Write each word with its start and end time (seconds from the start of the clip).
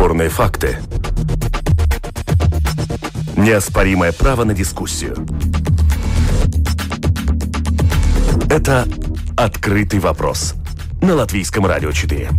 Бесспорные 0.00 0.30
факты. 0.30 0.78
Неоспоримое 3.36 4.12
право 4.12 4.44
на 4.44 4.54
дискуссию. 4.54 5.14
Это 8.48 8.88
«Открытый 9.36 10.00
вопрос» 10.00 10.54
на 11.02 11.16
Латвийском 11.16 11.66
радио 11.66 11.92
4. 11.92 12.30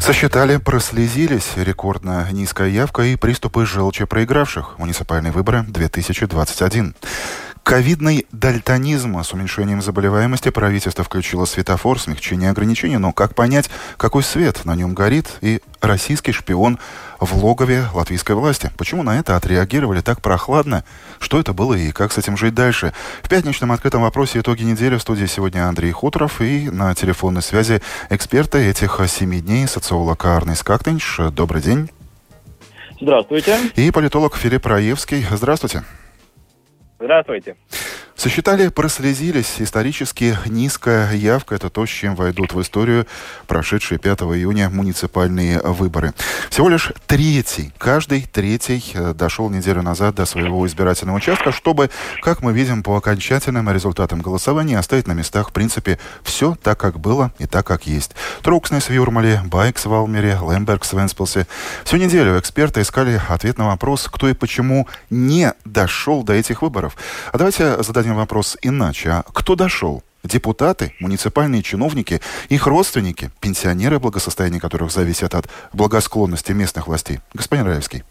Сосчитали, 0.00 0.56
прослезились. 0.56 1.52
Рекордно 1.54 2.26
низкая 2.32 2.68
явка 2.70 3.02
и 3.02 3.14
приступы 3.14 3.66
желчи 3.66 4.06
проигравших. 4.06 4.80
Муниципальные 4.80 5.30
выборы 5.30 5.62
2021. 5.62 6.96
Ковидный 7.64 8.26
дальтонизм 8.30 9.18
с 9.24 9.32
уменьшением 9.32 9.80
заболеваемости 9.80 10.50
правительство 10.50 11.02
включило 11.02 11.46
светофор, 11.46 11.98
смягчение 11.98 12.50
ограничений, 12.50 12.98
но 12.98 13.10
как 13.10 13.34
понять, 13.34 13.70
какой 13.96 14.22
свет 14.22 14.66
на 14.66 14.76
нем 14.76 14.92
горит 14.92 15.38
и 15.40 15.62
российский 15.80 16.32
шпион 16.32 16.78
в 17.20 17.34
логове 17.42 17.86
латвийской 17.94 18.32
власти? 18.36 18.70
Почему 18.76 19.02
на 19.02 19.18
это 19.18 19.34
отреагировали 19.34 20.02
так 20.02 20.20
прохладно? 20.20 20.84
Что 21.18 21.40
это 21.40 21.54
было 21.54 21.72
и 21.72 21.90
как 21.90 22.12
с 22.12 22.18
этим 22.18 22.36
жить 22.36 22.54
дальше? 22.54 22.92
В 23.22 23.30
пятничном 23.30 23.72
открытом 23.72 24.02
вопросе 24.02 24.40
«Итоги 24.40 24.62
недели» 24.62 24.96
в 24.96 25.00
студии 25.00 25.24
сегодня 25.24 25.66
Андрей 25.66 25.90
Хуторов 25.90 26.42
и 26.42 26.68
на 26.68 26.94
телефонной 26.94 27.40
связи 27.40 27.80
эксперты 28.10 28.58
этих 28.58 29.00
семи 29.08 29.40
дней, 29.40 29.66
социолог 29.66 30.22
Арнис 30.26 30.62
Кактенш. 30.62 31.18
Добрый 31.32 31.62
день. 31.62 31.90
Здравствуйте. 33.00 33.58
И 33.74 33.90
политолог 33.90 34.36
Филипп 34.36 34.66
Раевский. 34.66 35.24
Здравствуйте. 35.30 35.82
Здравствуйте. 36.98 37.56
Сосчитали, 38.16 38.68
прослезились. 38.68 39.56
Исторически 39.58 40.38
низкая 40.46 41.12
явка– 41.14 41.54
это 41.56 41.68
то, 41.68 41.84
с 41.84 41.88
чем 41.88 42.14
войдут 42.14 42.54
в 42.54 42.60
историю 42.62 43.06
прошедшие 43.48 43.98
5 43.98 44.20
июня 44.20 44.70
муниципальные 44.70 45.60
выборы. 45.60 46.14
Всего 46.48 46.68
лишь 46.68 46.92
третий, 47.08 47.72
каждый 47.76 48.22
третий 48.22 48.82
э, 48.94 49.14
дошел 49.14 49.50
неделю 49.50 49.82
назад 49.82 50.14
до 50.14 50.26
своего 50.26 50.64
избирательного 50.66 51.16
участка, 51.16 51.50
чтобы, 51.50 51.90
как 52.22 52.40
мы 52.40 52.52
видим 52.52 52.84
по 52.84 52.96
окончательным 52.96 53.68
результатам 53.70 54.22
голосования, 54.22 54.78
оставить 54.78 55.08
на 55.08 55.12
местах, 55.12 55.50
в 55.50 55.52
принципе, 55.52 55.98
все 56.22 56.56
так, 56.62 56.78
как 56.78 57.00
было 57.00 57.32
и 57.38 57.46
так, 57.46 57.66
как 57.66 57.86
есть. 57.86 58.12
Трукснес 58.42 58.88
в 58.88 58.92
Юрмале, 58.92 59.42
Байкс 59.44 59.86
в 59.86 59.92
Алмере, 59.92 60.38
Лемберг 60.40 60.84
в 60.84 60.92
Венспилсе. 60.92 61.48
Всю 61.82 61.96
неделю 61.96 62.38
эксперты 62.38 62.82
искали 62.82 63.20
ответ 63.28 63.58
на 63.58 63.66
вопрос, 63.66 64.08
кто 64.10 64.28
и 64.28 64.34
почему 64.34 64.86
не 65.10 65.52
дошел 65.64 66.22
до 66.22 66.32
этих 66.32 66.62
выборов. 66.62 66.96
А 67.32 67.38
давайте 67.38 67.82
зададим 67.82 68.03
зададим 68.04 68.16
вопрос 68.16 68.58
иначе. 68.62 69.10
А 69.10 69.22
кто 69.32 69.56
дошел? 69.56 70.02
Депутаты, 70.22 70.94
муниципальные 71.00 71.62
чиновники, 71.62 72.20
их 72.48 72.66
родственники, 72.66 73.30
пенсионеры, 73.40 73.98
благосостояние 73.98 74.60
которых 74.60 74.90
зависит 74.90 75.34
от 75.34 75.48
благосклонности 75.72 76.52
местных 76.52 76.86
властей. 76.86 77.20
Господин 77.34 77.66
Раевский. 77.66 78.04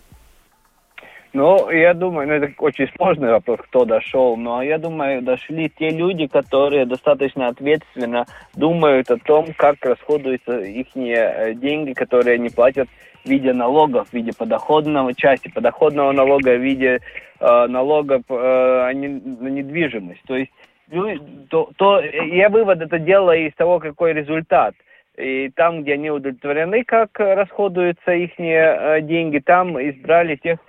Ну, 1.33 1.71
я 1.71 1.95
думаю, 1.95 2.27
ну, 2.27 2.33
это 2.35 2.53
очень 2.59 2.87
сложный 2.95 3.31
вопрос, 3.31 3.59
кто 3.63 3.85
дошел, 3.85 4.37
но 4.37 4.61
я 4.61 4.77
думаю, 4.77 5.23
дошли 5.23 5.67
те 5.67 5.89
люди, 5.89 6.27
которые 6.27 6.85
достаточно 6.85 7.47
ответственно 7.47 8.27
думают 8.55 9.09
о 9.09 9.17
том, 9.17 9.47
как 9.57 9.83
расходуются 9.83 10.59
их 10.59 10.95
э, 10.95 11.55
деньги, 11.55 11.93
которые 11.93 12.35
они 12.35 12.49
платят 12.49 12.87
в 13.23 13.29
виде 13.29 13.51
налогов, 13.51 14.09
в 14.09 14.13
виде 14.13 14.31
подоходного 14.37 15.15
части, 15.15 15.49
подоходного 15.49 16.11
налога, 16.11 16.55
в 16.55 16.61
виде 16.61 16.99
э, 17.39 17.67
налогов 17.67 18.21
э, 18.29 18.91
на 18.93 19.49
недвижимость. 19.49 20.21
То 20.27 20.35
есть, 20.35 20.51
ну, 20.91 21.17
то, 21.49 21.71
то 21.77 21.99
я 21.99 22.49
вывод 22.49 22.79
это 22.79 22.99
делаю 22.99 23.47
из 23.47 23.55
того, 23.55 23.79
какой 23.79 24.13
результат. 24.13 24.75
И 25.17 25.49
там, 25.55 25.81
где 25.81 25.93
они 25.93 26.11
удовлетворены, 26.11 26.83
как 26.83 27.19
расходуются 27.19 28.11
их 28.11 28.39
э, 28.39 29.01
деньги, 29.01 29.39
там 29.39 29.79
избрали 29.81 30.35
тех, 30.35 30.59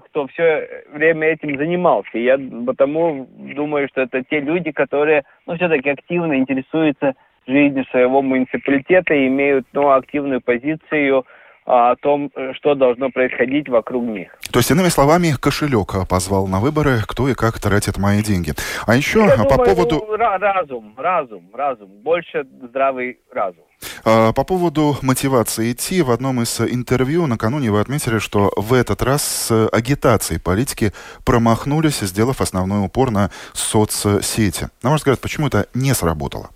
кто 0.00 0.26
все 0.28 0.68
время 0.92 1.28
этим 1.28 1.56
занимался. 1.56 2.18
Я 2.18 2.38
потому 2.66 3.28
думаю, 3.54 3.88
что 3.88 4.02
это 4.02 4.22
те 4.24 4.40
люди, 4.40 4.70
которые, 4.72 5.24
ну, 5.46 5.56
все-таки 5.56 5.90
активно 5.90 6.38
интересуются 6.38 7.14
жизнью 7.46 7.84
своего 7.90 8.22
муниципалитета 8.22 9.14
и 9.14 9.26
имеют, 9.26 9.66
ну, 9.72 9.90
активную 9.90 10.40
позицию 10.40 11.24
о 11.68 11.96
том, 11.96 12.30
что 12.54 12.74
должно 12.74 13.10
происходить 13.10 13.68
вокруг 13.68 14.02
них. 14.04 14.28
То 14.50 14.58
есть, 14.58 14.70
иными 14.70 14.88
словами, 14.88 15.34
кошелек 15.38 16.08
позвал 16.08 16.46
на 16.46 16.60
выборы, 16.60 17.00
кто 17.06 17.28
и 17.28 17.34
как 17.34 17.60
тратит 17.60 17.98
мои 17.98 18.22
деньги. 18.22 18.54
А 18.86 18.96
еще 18.96 19.20
Я 19.20 19.44
по 19.44 19.56
думаю, 19.56 19.74
поводу... 19.74 20.06
Ну, 20.08 20.16
разум, 20.16 20.94
разум, 20.96 21.50
разум. 21.52 21.88
Больше 22.02 22.46
здравый 22.62 23.18
разум. 23.30 23.64
А, 24.04 24.32
по 24.32 24.44
поводу 24.44 24.96
мотивации 25.02 25.72
идти, 25.72 26.00
в 26.00 26.10
одном 26.10 26.40
из 26.40 26.58
интервью 26.60 27.26
накануне 27.26 27.70
вы 27.70 27.80
отметили, 27.80 28.18
что 28.18 28.50
в 28.56 28.72
этот 28.72 29.02
раз 29.02 29.22
с 29.22 29.68
агитацией 29.68 30.40
политики 30.40 30.92
промахнулись, 31.26 32.00
сделав 32.00 32.40
основной 32.40 32.86
упор 32.86 33.10
на 33.10 33.30
соцсети. 33.52 34.68
На 34.82 34.90
ваш 34.90 35.00
взгляд, 35.00 35.20
почему 35.20 35.48
это 35.48 35.66
не 35.74 35.92
сработало? 35.92 36.48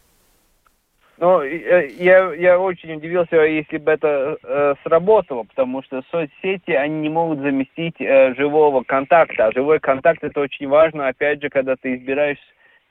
Ну, 1.23 1.41
я, 1.45 2.35
я 2.35 2.59
очень 2.59 2.95
удивился, 2.95 3.37
если 3.37 3.79
бы 3.79 3.93
это 3.93 4.37
э, 4.43 4.75
сработало, 4.83 5.45
потому 5.45 5.81
что 5.85 6.03
соцсети, 6.11 6.73
они 6.73 6.97
не 6.97 7.11
могут 7.11 7.39
заместить 7.39 7.95
э, 8.01 8.35
живого 8.35 8.83
контакта. 8.83 9.47
А 9.47 9.53
живой 9.53 9.79
контакт 9.79 10.25
это 10.25 10.41
очень 10.41 10.67
важно, 10.67 11.07
опять 11.07 11.41
же, 11.41 11.49
когда 11.49 11.77
ты 11.77 11.95
избираешь 11.95 12.41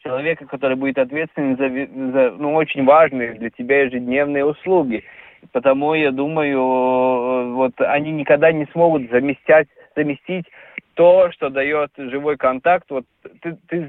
человека, 0.02 0.46
который 0.46 0.78
будет 0.78 0.98
ответственен 0.98 1.58
за, 1.58 1.68
за 2.14 2.32
ну, 2.38 2.56
очень 2.56 2.86
важные 2.86 3.34
для 3.34 3.50
тебя 3.50 3.82
ежедневные 3.82 4.46
услуги. 4.46 5.04
Потому 5.52 5.94
я 5.94 6.12
думаю, 6.12 6.58
э, 6.58 7.52
вот 7.52 7.74
они 7.82 8.14
никогда 8.14 8.54
не 8.54 8.66
смогут 8.68 9.12
заместять, 9.12 9.68
заместить 9.94 10.46
то, 10.94 11.30
что 11.34 11.50
дает 11.50 11.92
живой 11.98 12.38
контакт. 12.38 12.90
Вот 12.92 13.04
ты, 13.42 13.58
ты 13.68 13.86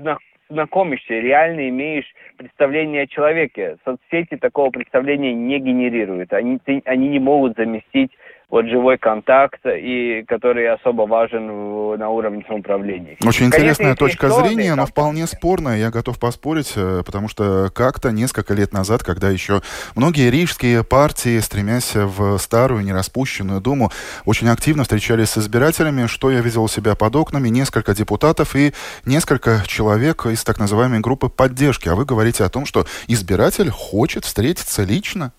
знакомишься, 0.52 1.14
реально 1.14 1.68
имеешь 1.68 2.06
представление 2.36 3.02
о 3.02 3.06
человеке. 3.06 3.76
Соцсети 3.84 4.36
такого 4.36 4.70
представления 4.70 5.34
не 5.34 5.58
генерируют. 5.58 6.32
Они, 6.32 6.58
ты, 6.58 6.82
они 6.84 7.08
не 7.08 7.18
могут 7.18 7.56
заместить 7.56 8.12
вот 8.52 8.66
живой 8.66 8.98
контакт, 8.98 9.60
и 9.64 10.24
который 10.28 10.68
особо 10.68 11.06
важен 11.06 11.50
в, 11.50 11.96
на 11.96 12.10
уровне 12.10 12.44
самоуправления. 12.46 13.16
Очень 13.24 13.46
интересная 13.46 13.94
Конечно, 13.94 14.06
точка 14.06 14.28
зрения, 14.28 14.74
но 14.74 14.84
вполне 14.84 15.26
спорная. 15.26 15.78
Я 15.78 15.90
готов 15.90 16.20
поспорить, 16.20 16.74
э, 16.76 17.02
потому 17.04 17.28
что 17.28 17.70
как-то 17.74 18.12
несколько 18.12 18.52
лет 18.52 18.74
назад, 18.74 19.02
когда 19.04 19.30
еще 19.30 19.62
многие 19.96 20.30
рижские 20.30 20.84
партии, 20.84 21.38
стремясь 21.38 21.94
в 21.94 22.36
старую 22.36 22.84
нераспущенную 22.84 23.62
Думу, 23.62 23.90
очень 24.26 24.50
активно 24.50 24.82
встречались 24.82 25.30
с 25.30 25.38
избирателями, 25.38 26.06
что 26.06 26.30
я 26.30 26.42
видел 26.42 26.64
у 26.64 26.68
себя 26.68 26.94
под 26.94 27.16
окнами, 27.16 27.48
несколько 27.48 27.94
депутатов 27.94 28.54
и 28.54 28.74
несколько 29.06 29.62
человек 29.66 30.26
из 30.26 30.44
так 30.44 30.58
называемой 30.58 31.00
группы 31.00 31.30
поддержки. 31.30 31.88
А 31.88 31.94
вы 31.94 32.04
говорите 32.04 32.44
о 32.44 32.50
том, 32.50 32.66
что 32.66 32.84
избиратель 33.08 33.70
хочет 33.70 34.26
встретиться 34.26 34.82
лично? 34.84 35.32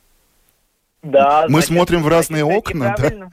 Да. 1.03 1.44
Мы 1.44 1.62
значит, 1.62 1.68
смотрим 1.68 2.02
в 2.02 2.08
разные 2.08 2.44
окна, 2.44 2.96
да? 2.97 3.30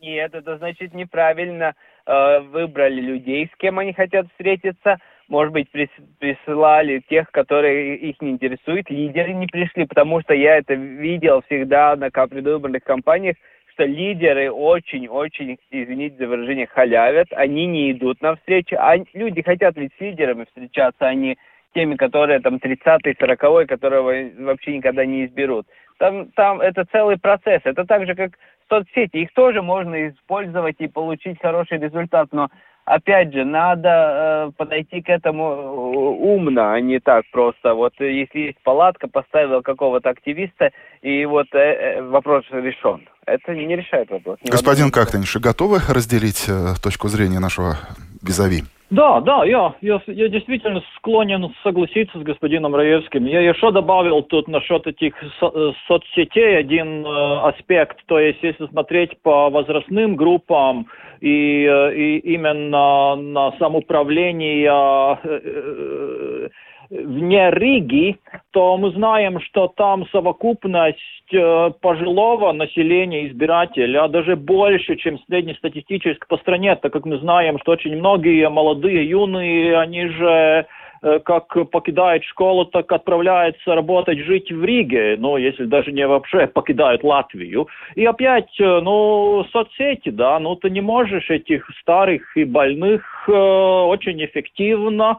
Нет, 0.00 0.34
это 0.34 0.58
значит 0.58 0.94
неправильно 0.94 1.74
э, 2.06 2.40
выбрали 2.40 3.00
людей, 3.00 3.50
с 3.52 3.56
кем 3.58 3.78
они 3.78 3.92
хотят 3.94 4.26
встретиться. 4.30 4.98
Может 5.28 5.52
быть, 5.52 5.70
прис, 5.70 5.88
присылали 6.20 7.02
тех, 7.08 7.30
которые 7.32 7.96
их 7.96 8.20
не 8.20 8.30
интересуют. 8.30 8.88
Лидеры 8.90 9.32
не 9.32 9.46
пришли, 9.46 9.86
потому 9.86 10.20
что 10.20 10.34
я 10.34 10.58
это 10.58 10.74
видел 10.74 11.42
всегда 11.46 11.96
на 11.96 12.10
предвыборных 12.10 12.84
кампаниях, 12.84 13.36
что 13.72 13.84
лидеры 13.84 14.52
очень-очень, 14.52 15.58
извините 15.70 16.16
за 16.18 16.28
выражение, 16.28 16.66
халявят. 16.66 17.28
Они 17.32 17.66
не 17.66 17.90
идут 17.92 18.20
на 18.20 18.36
встречу. 18.36 18.76
А 18.78 18.96
люди 19.14 19.42
хотят 19.42 19.76
ведь 19.76 19.92
с 19.98 20.00
лидерами 20.00 20.44
встречаться, 20.44 21.06
а 21.06 21.14
не 21.14 21.36
теми, 21.74 21.96
которые 21.96 22.40
там 22.40 22.56
30-й, 22.56 23.12
40-й, 23.12 23.66
которого 23.66 24.12
вообще 24.38 24.76
никогда 24.76 25.04
не 25.04 25.26
изберут. 25.26 25.66
Там, 25.98 26.30
там 26.32 26.60
это 26.60 26.84
целый 26.92 27.18
процесс. 27.18 27.62
Это 27.64 27.84
так 27.84 28.06
же, 28.06 28.14
как 28.14 28.32
соцсети. 28.68 29.16
Их 29.16 29.32
тоже 29.34 29.62
можно 29.62 30.08
использовать 30.08 30.76
и 30.78 30.88
получить 30.88 31.40
хороший 31.40 31.78
результат, 31.78 32.28
но 32.32 32.48
опять 32.84 33.32
же, 33.32 33.44
надо 33.44 33.88
э, 33.88 34.50
подойти 34.56 35.02
к 35.02 35.08
этому 35.08 35.44
э, 35.44 36.34
умно, 36.34 36.72
а 36.72 36.80
не 36.80 37.00
так 37.00 37.24
просто. 37.30 37.74
Вот 37.74 37.92
если 37.98 38.38
есть 38.38 38.58
палатка, 38.62 39.08
поставил 39.08 39.62
какого-то 39.62 40.10
активиста, 40.10 40.70
и 41.02 41.24
вот 41.26 41.46
э, 41.52 41.58
э, 41.58 42.02
вопрос 42.02 42.44
решен. 42.50 43.08
Это 43.26 43.54
не 43.54 43.76
решает 43.76 44.10
вопрос. 44.10 44.38
Господин 44.44 44.90
Кактаниш, 44.90 45.36
готовы 45.36 45.80
разделить 45.88 46.48
э, 46.48 46.74
точку 46.82 47.08
зрения 47.08 47.40
нашего 47.40 47.76
Безави? 48.22 48.62
Да, 48.90 49.20
да, 49.20 49.44
я, 49.44 49.74
я, 49.80 50.00
я 50.06 50.28
действительно 50.28 50.80
склонен 50.96 51.52
согласиться 51.64 52.20
с 52.20 52.22
господином 52.22 52.76
Раевским. 52.76 53.24
Я 53.26 53.40
еще 53.40 53.72
добавил 53.72 54.22
тут 54.22 54.46
насчет 54.46 54.86
этих 54.86 55.12
со 55.40 55.50
э, 55.52 55.72
соцсетей 55.88 56.58
один 56.58 57.04
э, 57.04 57.38
аспект. 57.48 57.98
То 58.06 58.20
есть, 58.20 58.38
если 58.42 58.66
смотреть 58.66 59.20
по 59.22 59.50
возрастным 59.50 60.14
группам 60.14 60.86
и, 61.20 61.66
э, 61.68 61.94
и 61.96 62.18
именно 62.18 63.16
на 63.16 63.52
самоуправление 63.58 65.18
э, 65.24 65.40
э, 65.44 66.48
вне 66.90 67.50
Риги, 67.50 68.18
то 68.52 68.76
мы 68.76 68.90
знаем, 68.90 69.40
что 69.40 69.68
там 69.68 70.06
совокупность 70.08 70.98
э, 71.32 71.70
пожилого 71.80 72.52
населения 72.52 73.28
избирателя 73.28 74.08
даже 74.08 74.36
больше, 74.36 74.96
чем 74.96 75.18
среднестатистически 75.26 76.24
по 76.28 76.36
стране, 76.38 76.76
так 76.76 76.92
как 76.92 77.04
мы 77.06 77.18
знаем, 77.18 77.58
что 77.60 77.72
очень 77.72 77.96
многие 77.96 78.48
молодые, 78.48 79.08
юные, 79.08 79.78
они 79.78 80.08
же 80.08 80.66
Э, 81.02 81.20
как 81.20 81.70
покидают 81.70 82.24
школу, 82.24 82.64
так 82.64 82.90
отправляются 82.90 83.74
работать, 83.74 84.18
жить 84.18 84.50
в 84.50 84.64
Риге, 84.64 85.16
ну, 85.18 85.36
если 85.36 85.64
даже 85.64 85.92
не 85.92 86.06
вообще 86.06 86.46
покидают 86.46 87.04
Латвию. 87.04 87.68
И 87.94 88.04
опять, 88.04 88.58
э, 88.58 88.80
ну, 88.80 89.44
соцсети, 89.52 90.10
да, 90.10 90.38
ну, 90.38 90.56
ты 90.56 90.70
не 90.70 90.80
можешь 90.80 91.30
этих 91.30 91.68
старых 91.80 92.36
и 92.36 92.44
больных 92.44 93.02
э, 93.28 93.32
очень 93.32 94.24
эффективно 94.24 95.18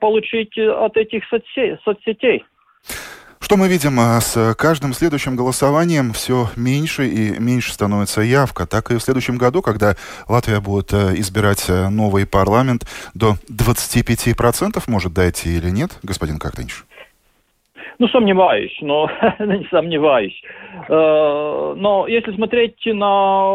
получить 0.00 0.56
от 0.56 0.96
этих 0.96 1.24
соцсетей. 1.84 2.44
Что 3.44 3.58
мы 3.58 3.68
видим? 3.68 4.00
А, 4.00 4.22
с 4.22 4.54
каждым 4.54 4.94
следующим 4.94 5.36
голосованием 5.36 6.14
все 6.14 6.48
меньше 6.56 7.06
и 7.06 7.38
меньше 7.38 7.74
становится 7.74 8.22
явка. 8.22 8.66
Так 8.66 8.90
и 8.90 8.96
в 8.96 9.02
следующем 9.02 9.36
году, 9.36 9.60
когда 9.60 9.96
Латвия 10.26 10.60
будет 10.60 10.94
э, 10.94 11.12
избирать 11.16 11.66
э, 11.68 11.90
новый 11.90 12.26
парламент, 12.26 12.86
до 13.12 13.36
25% 13.50 14.82
может 14.86 15.12
дойти 15.12 15.58
или 15.58 15.68
нет, 15.68 15.98
господин 16.02 16.38
Кактынч? 16.38 16.84
Ну, 17.98 18.08
сомневаюсь, 18.08 18.76
но 18.80 19.08
не 19.38 19.66
сомневаюсь. 19.70 20.40
Э, 20.88 21.74
но 21.76 22.06
если 22.08 22.32
смотреть 22.32 22.84
на 22.86 23.50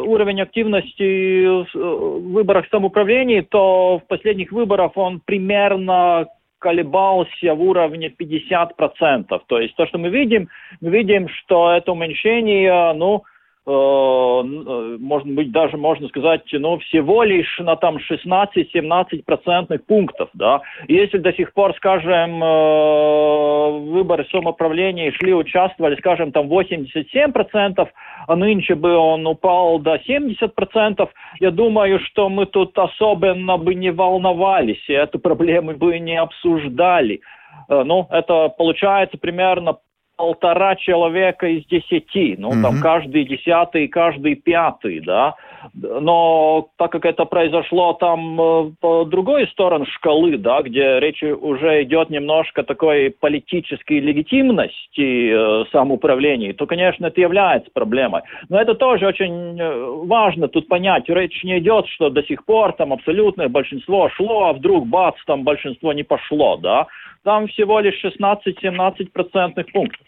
уровень 0.00 0.40
активности 0.40 1.44
в 1.74 2.32
выборах 2.32 2.66
самоуправления, 2.70 3.42
то 3.42 4.00
в 4.04 4.08
последних 4.08 4.52
выборах 4.52 4.92
он 4.96 5.20
примерно 5.24 6.26
колебался 6.58 7.54
в 7.54 7.62
уровне 7.62 8.08
50%. 8.08 9.40
То 9.46 9.60
есть 9.60 9.74
то, 9.76 9.86
что 9.86 9.98
мы 9.98 10.08
видим, 10.10 10.48
мы 10.80 10.90
видим, 10.90 11.28
что 11.28 11.72
это 11.72 11.92
уменьшение, 11.92 12.92
ну, 12.94 13.24
Э, 13.24 13.24
э, 13.24 13.31
может 13.64 15.28
быть, 15.28 15.52
даже 15.52 15.76
можно 15.76 16.08
сказать, 16.08 16.42
ну, 16.52 16.78
всего 16.78 17.22
лишь 17.22 17.58
на 17.60 17.76
там 17.76 17.98
16-17 17.98 19.22
процентных 19.24 19.86
пунктов, 19.86 20.30
да. 20.34 20.62
Если 20.88 21.18
до 21.18 21.32
сих 21.32 21.52
пор, 21.52 21.72
скажем, 21.76 22.42
э, 22.42 23.70
выборы 23.90 24.26
самоуправления 24.32 25.12
шли, 25.12 25.32
участвовали, 25.32 25.94
скажем, 25.96 26.32
там 26.32 26.48
87 26.48 27.30
процентов, 27.30 27.88
а 28.26 28.34
нынче 28.34 28.74
бы 28.74 28.96
он 28.96 29.24
упал 29.28 29.78
до 29.78 29.98
70 29.98 30.52
процентов, 30.56 31.10
я 31.38 31.52
думаю, 31.52 32.00
что 32.00 32.28
мы 32.28 32.46
тут 32.46 32.76
особенно 32.76 33.58
бы 33.58 33.76
не 33.76 33.92
волновались, 33.92 34.82
и 34.88 34.92
эту 34.92 35.20
проблему 35.20 35.74
бы 35.74 36.00
не 36.00 36.16
обсуждали. 36.20 37.20
Ну, 37.68 38.08
это 38.10 38.48
получается 38.48 39.18
примерно 39.18 39.78
полтора 40.22 40.76
человека 40.76 41.48
из 41.48 41.66
десяти, 41.66 42.36
ну, 42.38 42.50
mm-hmm. 42.50 42.62
там 42.62 42.80
каждый 42.80 43.24
десятый, 43.24 43.88
каждый 43.88 44.36
пятый, 44.36 45.00
да, 45.00 45.34
но 45.72 46.68
так 46.76 46.92
как 46.92 47.04
это 47.06 47.24
произошло 47.24 47.94
там 47.94 48.40
э, 48.40 48.70
по 48.80 49.04
другой 49.04 49.48
стороне 49.48 49.84
шкалы, 49.86 50.38
да, 50.38 50.62
где 50.62 51.00
речь 51.00 51.24
уже 51.24 51.82
идет 51.82 52.10
немножко 52.10 52.62
такой 52.62 53.10
политической 53.10 53.98
легитимности 53.98 55.32
э, 55.32 55.64
самоуправления, 55.72 56.54
то, 56.54 56.66
конечно, 56.66 57.06
это 57.06 57.20
является 57.20 57.72
проблемой. 57.72 58.22
Но 58.48 58.60
это 58.60 58.74
тоже 58.74 59.08
очень 59.08 59.58
э, 59.58 60.06
важно 60.06 60.46
тут 60.46 60.68
понять. 60.68 61.08
Речь 61.08 61.42
не 61.42 61.58
идет, 61.58 61.88
что 61.88 62.10
до 62.10 62.22
сих 62.22 62.44
пор 62.44 62.74
там 62.74 62.92
абсолютное 62.92 63.48
большинство 63.48 64.08
шло, 64.10 64.44
а 64.44 64.52
вдруг 64.52 64.86
бац, 64.86 65.16
там 65.26 65.42
большинство 65.42 65.92
не 65.92 66.04
пошло, 66.04 66.58
да. 66.58 66.86
Там 67.24 67.48
всего 67.48 67.80
лишь 67.80 68.00
16-17 68.04 69.10
процентных 69.12 69.66
пунктов. 69.72 70.06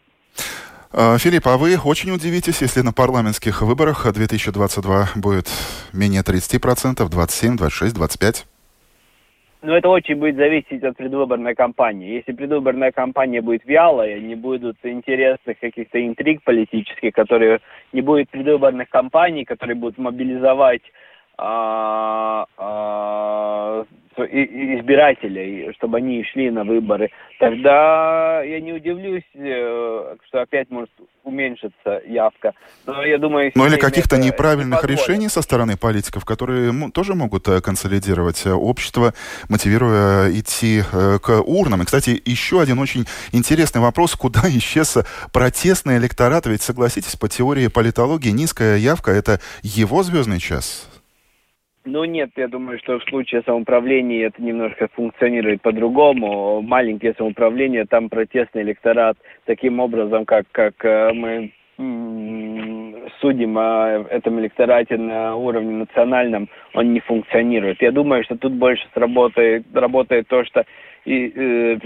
А, 0.96 1.18
Филипп, 1.18 1.48
а 1.48 1.56
вы 1.56 1.76
очень 1.84 2.12
удивитесь, 2.12 2.62
если 2.62 2.80
на 2.80 2.92
парламентских 2.92 3.62
выборах 3.62 4.06
2022 4.12 5.06
будет 5.16 5.46
менее 5.92 6.22
30%, 6.22 7.10
27, 7.10 7.56
26, 7.56 7.94
25? 7.96 8.46
Ну, 9.62 9.72
это 9.72 9.88
очень 9.88 10.14
будет 10.14 10.36
зависеть 10.36 10.84
от 10.84 10.96
предвыборной 10.96 11.56
кампании. 11.56 12.14
Если 12.14 12.30
предвыборная 12.30 12.92
кампания 12.92 13.40
будет 13.40 13.64
вялая, 13.64 14.20
не 14.20 14.36
будут 14.36 14.76
интересных 14.84 15.58
каких-то 15.58 15.98
интриг 15.98 16.44
политических, 16.44 17.12
которые 17.12 17.58
не 17.92 18.00
будет 18.00 18.30
предвыборных 18.30 18.88
кампаний, 18.88 19.44
которые 19.44 19.74
будут 19.74 19.98
мобилизовать 19.98 20.82
а, 21.36 22.46
а, 22.56 23.84
избирателей, 24.22 25.72
чтобы 25.74 25.98
они 25.98 26.24
шли 26.24 26.50
на 26.50 26.64
выборы, 26.64 27.10
тогда 27.38 28.42
я 28.42 28.60
не 28.60 28.72
удивлюсь, 28.72 29.24
э, 29.34 30.16
что 30.26 30.42
опять 30.42 30.70
может 30.70 30.90
уменьшиться 31.22 32.02
явка. 32.06 32.52
Но 32.86 33.04
я 33.04 33.18
думаю... 33.18 33.52
Ну 33.54 33.66
или 33.66 33.76
каких-то 33.76 34.16
неправильных 34.16 34.82
не 34.82 34.94
решений 34.94 35.28
со 35.28 35.42
стороны 35.42 35.76
политиков, 35.76 36.24
которые 36.24 36.72
тоже 36.92 37.14
могут 37.14 37.48
э, 37.48 37.60
консолидировать 37.60 38.46
э, 38.46 38.52
общество, 38.52 39.14
мотивируя 39.48 40.30
идти 40.30 40.82
к 41.22 41.40
урнам. 41.40 41.82
И, 41.82 41.84
кстати, 41.84 42.20
еще 42.24 42.60
один 42.60 42.78
очень 42.78 43.04
интересный 43.32 43.80
вопрос, 43.80 44.14
куда 44.16 44.42
исчез 44.48 44.98
протестный 45.32 45.98
электорат? 45.98 46.46
Ведь, 46.46 46.62
согласитесь, 46.62 47.16
по 47.16 47.28
теории 47.28 47.68
политологии 47.68 48.30
низкая 48.30 48.76
явка– 48.76 49.10
это 49.12 49.40
его 49.62 50.02
звездный 50.02 50.40
час. 50.40 50.88
Ну 51.86 52.04
нет, 52.04 52.30
я 52.36 52.48
думаю, 52.48 52.78
что 52.78 52.98
в 52.98 53.04
случае 53.04 53.42
самоуправления 53.42 54.28
это 54.28 54.42
немножко 54.42 54.88
функционирует 54.94 55.60
по-другому. 55.60 56.62
Маленькие 56.62 57.12
самоуправления, 57.12 57.84
там 57.84 58.08
протестный 58.08 58.62
электорат 58.62 59.18
таким 59.44 59.80
образом, 59.80 60.24
как, 60.24 60.46
как 60.50 60.82
э, 60.82 61.12
мы 61.12 61.52
судим 63.20 63.58
о 63.58 64.06
этом 64.08 64.40
электорате 64.40 64.96
на 64.96 65.36
уровне 65.36 65.72
национальном, 65.72 66.48
он 66.72 66.94
не 66.94 67.00
функционирует. 67.00 67.82
Я 67.82 67.90
думаю, 67.92 68.24
что 68.24 68.36
тут 68.36 68.52
больше 68.52 68.86
сработает, 68.94 69.66
работает 69.74 70.28
то, 70.28 70.44
что 70.44 70.64
и, 71.04 71.32
э, 71.34 71.78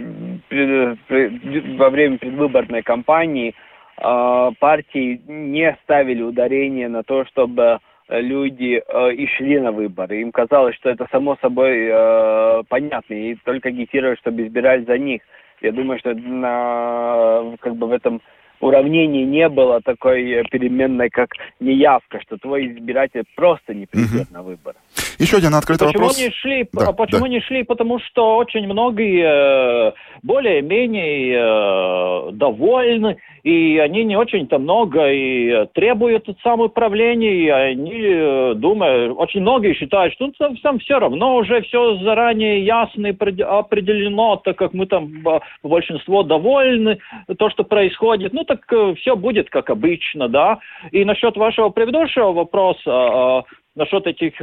при, 0.49 1.77
во 1.77 1.91
время 1.91 2.19
предвыборной 2.19 2.83
кампании 2.83 3.53
э, 4.01 4.51
партии 4.61 5.21
не 5.27 5.77
ставили 5.83 6.23
ударение 6.23 6.89
на 6.89 7.03
то, 7.03 7.25
чтобы 7.25 7.81
люди 8.09 8.83
э, 8.87 9.13
и 9.13 9.27
шли 9.27 9.61
на 9.61 9.73
выборы. 9.73 10.21
Им 10.21 10.33
казалось, 10.33 10.77
что 10.77 10.91
это 10.91 11.07
само 11.11 11.37
собой 11.41 11.89
э, 11.91 12.63
понятно, 12.69 13.15
и 13.15 13.35
только 13.45 13.69
агитировали, 13.69 14.17
чтобы 14.17 14.47
избирали 14.47 14.85
за 14.85 14.99
них. 14.99 15.23
Я 15.61 15.73
думаю, 15.73 15.99
что 15.99 16.15
на, 16.15 17.57
как 17.61 17.77
бы 17.77 17.89
в 17.89 17.93
этом 17.93 18.21
уравнении 18.61 19.25
не 19.25 19.49
было 19.49 19.81
такой 19.81 20.45
переменной, 20.51 21.11
как 21.11 21.31
неявка, 21.61 22.21
что 22.21 22.37
твой 22.39 22.73
избиратель 22.73 23.25
просто 23.37 23.75
не 23.75 23.87
придет 23.87 24.29
угу. 24.29 24.35
на 24.35 24.43
выборы. 24.43 24.77
Еще 25.19 25.39
один 25.39 25.55
открытый 25.55 25.89
почему 25.89 26.05
вопрос. 26.05 26.21
Не 26.21 26.31
шли, 26.31 26.69
да, 26.73 26.93
почему 26.93 27.23
да. 27.23 27.29
не 27.29 27.41
шли? 27.41 27.65
Потому 27.65 27.99
что 28.01 28.37
очень 28.37 28.67
многие 28.67 29.89
э, 29.89 29.93
более-менее 30.23 32.29
э, 32.29 32.33
довольны, 32.33 33.19
и 33.49 33.79
они 33.79 34.05
не 34.05 34.15
очень-то 34.15 34.59
много 34.59 35.11
и 35.11 35.67
требуют 35.73 36.29
от 36.29 36.39
самоуправления, 36.41 37.33
и 37.33 37.49
они 37.49 38.03
э, 38.05 38.55
думают, 38.55 39.15
очень 39.17 39.41
многие 39.41 39.73
считают, 39.73 40.13
что 40.13 40.31
ну, 40.39 40.55
там 40.63 40.79
все 40.81 40.99
равно 40.99 41.37
уже 41.37 41.63
все 41.63 41.97
заранее 42.03 42.63
ясно 42.63 43.07
и 43.07 43.41
определено, 43.41 44.37
так 44.37 44.57
как 44.57 44.75
мы 44.75 44.85
там 44.85 45.25
большинство 45.63 46.23
довольны, 46.25 46.99
то, 47.39 47.49
что 47.49 47.65
происходит, 47.65 48.35
ну 48.35 48.45
так 48.45 48.61
все 48.99 49.17
будет 49.17 49.49
как 49.49 49.71
обычно, 49.71 50.29
да. 50.29 50.59
И 50.91 51.07
насчет 51.07 51.39
вашего 51.39 51.71
предыдущего 51.71 52.33
вопроса, 52.33 53.45
насчет 53.75 54.07
этих 54.07 54.35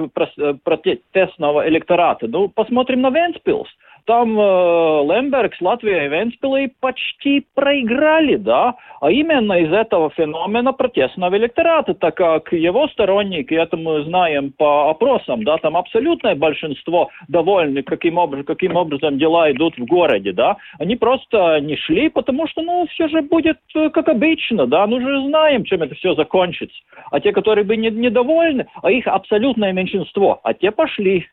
протестного 0.64 1.68
электората. 1.68 2.28
Ну, 2.28 2.50
посмотрим 2.50 3.02
на 3.02 3.12
Венспилс 3.12 3.68
там 4.06 4.40
э, 4.40 4.44
Лембергс, 4.44 5.60
Латвия 5.62 6.06
и 6.06 6.10
Венспилы 6.10 6.72
почти 6.80 7.46
проиграли, 7.54 8.36
да, 8.36 8.76
а 9.02 9.12
именно 9.12 9.54
из 9.54 9.72
этого 9.72 10.10
феномена 10.12 10.74
протестного 10.74 11.38
электората, 11.38 11.94
так 11.94 12.16
как 12.16 12.54
его 12.54 12.88
сторонники, 12.88 13.54
это 13.54 13.78
мы 13.78 14.04
знаем 14.04 14.54
по 14.58 14.90
опросам, 14.90 15.44
да, 15.44 15.58
там 15.58 15.76
абсолютное 15.76 16.36
большинство 16.36 17.10
довольны, 17.28 17.84
каким 17.84 18.18
образом, 18.18 18.46
каким 18.46 18.76
образом 18.76 19.18
дела 19.18 19.52
идут 19.52 19.78
в 19.78 19.86
городе, 19.86 20.32
да, 20.32 20.58
они 20.80 20.96
просто 20.96 21.60
не 21.62 21.76
шли, 21.76 22.10
потому 22.10 22.48
что, 22.48 22.62
ну, 22.62 22.88
все 22.92 23.08
же 23.08 23.22
будет 23.22 23.58
э, 23.76 23.90
как 23.90 24.08
обычно, 24.08 24.68
да, 24.68 24.88
мы 24.88 25.02
же 25.02 25.28
знаем, 25.28 25.66
чем 25.66 25.82
это 25.82 25.96
все 25.96 26.14
закончится. 26.16 26.78
А 27.12 27.20
те, 27.20 27.32
которые 27.32 27.66
бы 27.66 27.76
не, 27.76 27.90
недовольны, 27.90 28.68
а 28.82 28.92
их 28.92 29.08
абсолютное 29.08 29.74
меньшинство, 29.74 30.40
а 30.44 30.54
те 30.54 30.72
пошли. 30.72 31.28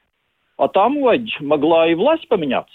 А 0.63 0.69
там 0.69 0.97
могла 1.41 1.91
и 1.91 1.95
власть 1.97 2.29
поменяться. 2.29 2.73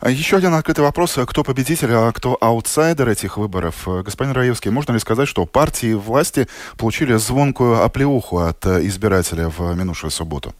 А 0.00 0.10
еще 0.10 0.38
один 0.38 0.54
открытый 0.54 0.84
вопрос. 0.84 1.16
Кто 1.28 1.44
победитель, 1.44 1.92
а 1.92 2.10
кто 2.10 2.36
аутсайдер 2.40 3.08
этих 3.08 3.36
выборов? 3.36 3.86
Господин 3.86 4.34
Раевский, 4.34 4.72
можно 4.72 4.92
ли 4.92 4.98
сказать, 4.98 5.28
что 5.28 5.46
партии 5.46 5.94
власти 5.94 6.48
получили 6.76 7.12
звонкую 7.12 7.80
оплеуху 7.80 8.38
от 8.38 8.66
избирателя 8.66 9.48
в 9.48 9.60
минувшую 9.78 10.10
субботу? 10.10 10.50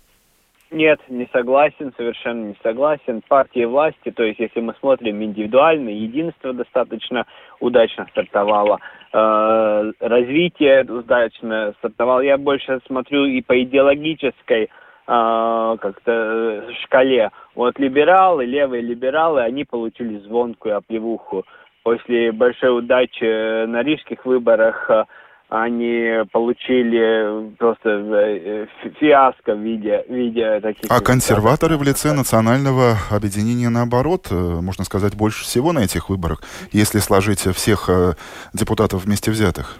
Нет, 0.70 1.00
не 1.08 1.28
согласен, 1.32 1.92
совершенно 1.96 2.44
не 2.46 2.56
согласен. 2.62 3.22
Партии 3.26 3.64
власти, 3.64 4.12
то 4.12 4.22
есть 4.22 4.38
если 4.38 4.60
мы 4.60 4.74
смотрим 4.78 5.20
индивидуально, 5.20 5.88
единство 5.88 6.52
достаточно 6.52 7.26
удачно 7.58 8.06
стартовало, 8.12 8.78
э, 9.12 9.92
развитие 9.98 10.84
удачно 10.84 11.74
стартовало. 11.78 12.20
Я 12.20 12.38
больше 12.38 12.78
смотрю 12.86 13.24
и 13.24 13.42
по 13.42 13.60
идеологической 13.60 14.62
э, 14.64 14.68
как-то 15.06 16.12
э, 16.12 16.72
шкале. 16.84 17.30
Вот 17.54 17.78
либералы, 17.78 18.44
левые 18.44 18.82
либералы, 18.82 19.42
они 19.42 19.64
получили 19.64 20.18
звонкую 20.18 20.76
оплевуху. 20.76 21.44
После 21.82 22.30
большой 22.32 22.78
удачи 22.78 23.66
на 23.66 23.82
рижских 23.82 24.24
выборах 24.24 24.88
э, 24.88 25.04
они 25.52 26.24
получили 26.32 27.54
просто 27.56 27.90
э, 27.90 28.66
фиаско 28.98 29.54
в 29.54 29.58
виде, 29.58 30.02
в 30.08 30.12
виде 30.12 30.60
таких... 30.60 30.90
А 30.90 31.00
консерваторы 31.00 31.76
в 31.76 31.82
лице 31.82 32.14
национального 32.14 32.96
объединения, 33.10 33.68
наоборот, 33.68 34.28
э, 34.30 34.34
можно 34.34 34.84
сказать, 34.84 35.14
больше 35.14 35.44
всего 35.44 35.72
на 35.72 35.80
этих 35.80 36.08
выборах, 36.08 36.42
если 36.72 37.00
сложить 37.00 37.40
всех 37.40 37.90
э, 37.90 38.14
депутатов 38.54 39.04
вместе 39.04 39.30
взятых? 39.30 39.76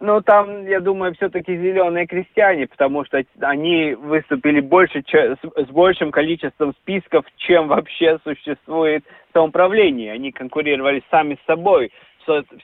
Ну, 0.00 0.22
там, 0.22 0.66
я 0.66 0.80
думаю, 0.80 1.14
все-таки 1.14 1.54
зеленые 1.54 2.06
крестьяне, 2.06 2.66
потому 2.66 3.04
что 3.04 3.22
они 3.42 3.94
выступили 3.94 4.60
больше, 4.60 5.04
с 5.06 5.66
большим 5.68 6.10
количеством 6.10 6.72
списков, 6.72 7.26
чем 7.36 7.68
вообще 7.68 8.18
существует 8.24 9.04
самоуправление. 9.34 10.12
Они 10.12 10.32
конкурировали 10.32 11.02
сами 11.10 11.34
с 11.34 11.46
собой 11.46 11.92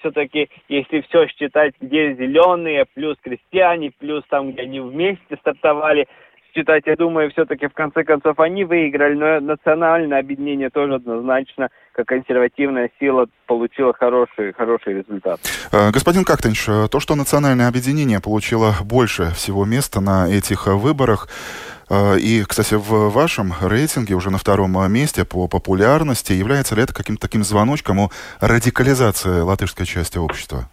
все-таки, 0.01 0.49
если 0.69 1.01
все 1.03 1.27
считать, 1.29 1.75
где 1.81 2.15
зеленые, 2.15 2.85
плюс 2.95 3.17
крестьяне, 3.21 3.91
плюс 3.99 4.23
там, 4.29 4.53
где 4.53 4.63
они 4.63 4.81
вместе 4.81 5.37
стартовали, 5.41 6.07
считать, 6.57 6.85
я 6.87 6.97
думаю, 6.97 7.31
все-таки 7.31 7.67
в 7.67 7.75
конце 7.75 8.05
концов 8.05 8.39
они 8.41 8.65
выиграли, 8.65 9.15
но 9.15 9.41
национальное 9.41 10.21
объединение 10.21 10.71
тоже 10.71 10.95
однозначно, 10.95 11.69
как 11.93 12.07
консервативная 12.07 12.91
сила, 12.99 13.27
получило 13.47 13.93
хороший, 13.93 14.53
хороший 14.55 14.99
результат. 14.99 15.41
Э, 15.73 15.91
господин 15.91 16.25
Кактенш, 16.25 16.65
то, 16.91 17.01
что 17.01 17.15
национальное 17.15 17.69
объединение 17.69 18.21
получило 18.21 18.75
больше 18.85 19.31
всего 19.35 19.65
места 19.65 20.01
на 20.01 20.29
этих 20.29 20.67
выборах, 20.67 21.29
э, 21.91 22.19
и, 22.19 22.43
кстати, 22.45 22.75
в 22.75 23.11
вашем 23.11 23.53
рейтинге 23.61 24.15
уже 24.15 24.31
на 24.31 24.39
втором 24.39 24.77
месте 24.91 25.25
по 25.25 25.49
популярности 25.49 26.33
является 26.33 26.75
ли 26.75 26.83
это 26.83 26.95
каким-то 26.95 27.21
таким 27.21 27.45
звоночком 27.45 28.01
о 28.01 28.11
радикализации 28.41 29.41
латышской 29.41 29.87
части 29.87 30.19
общества? 30.19 30.69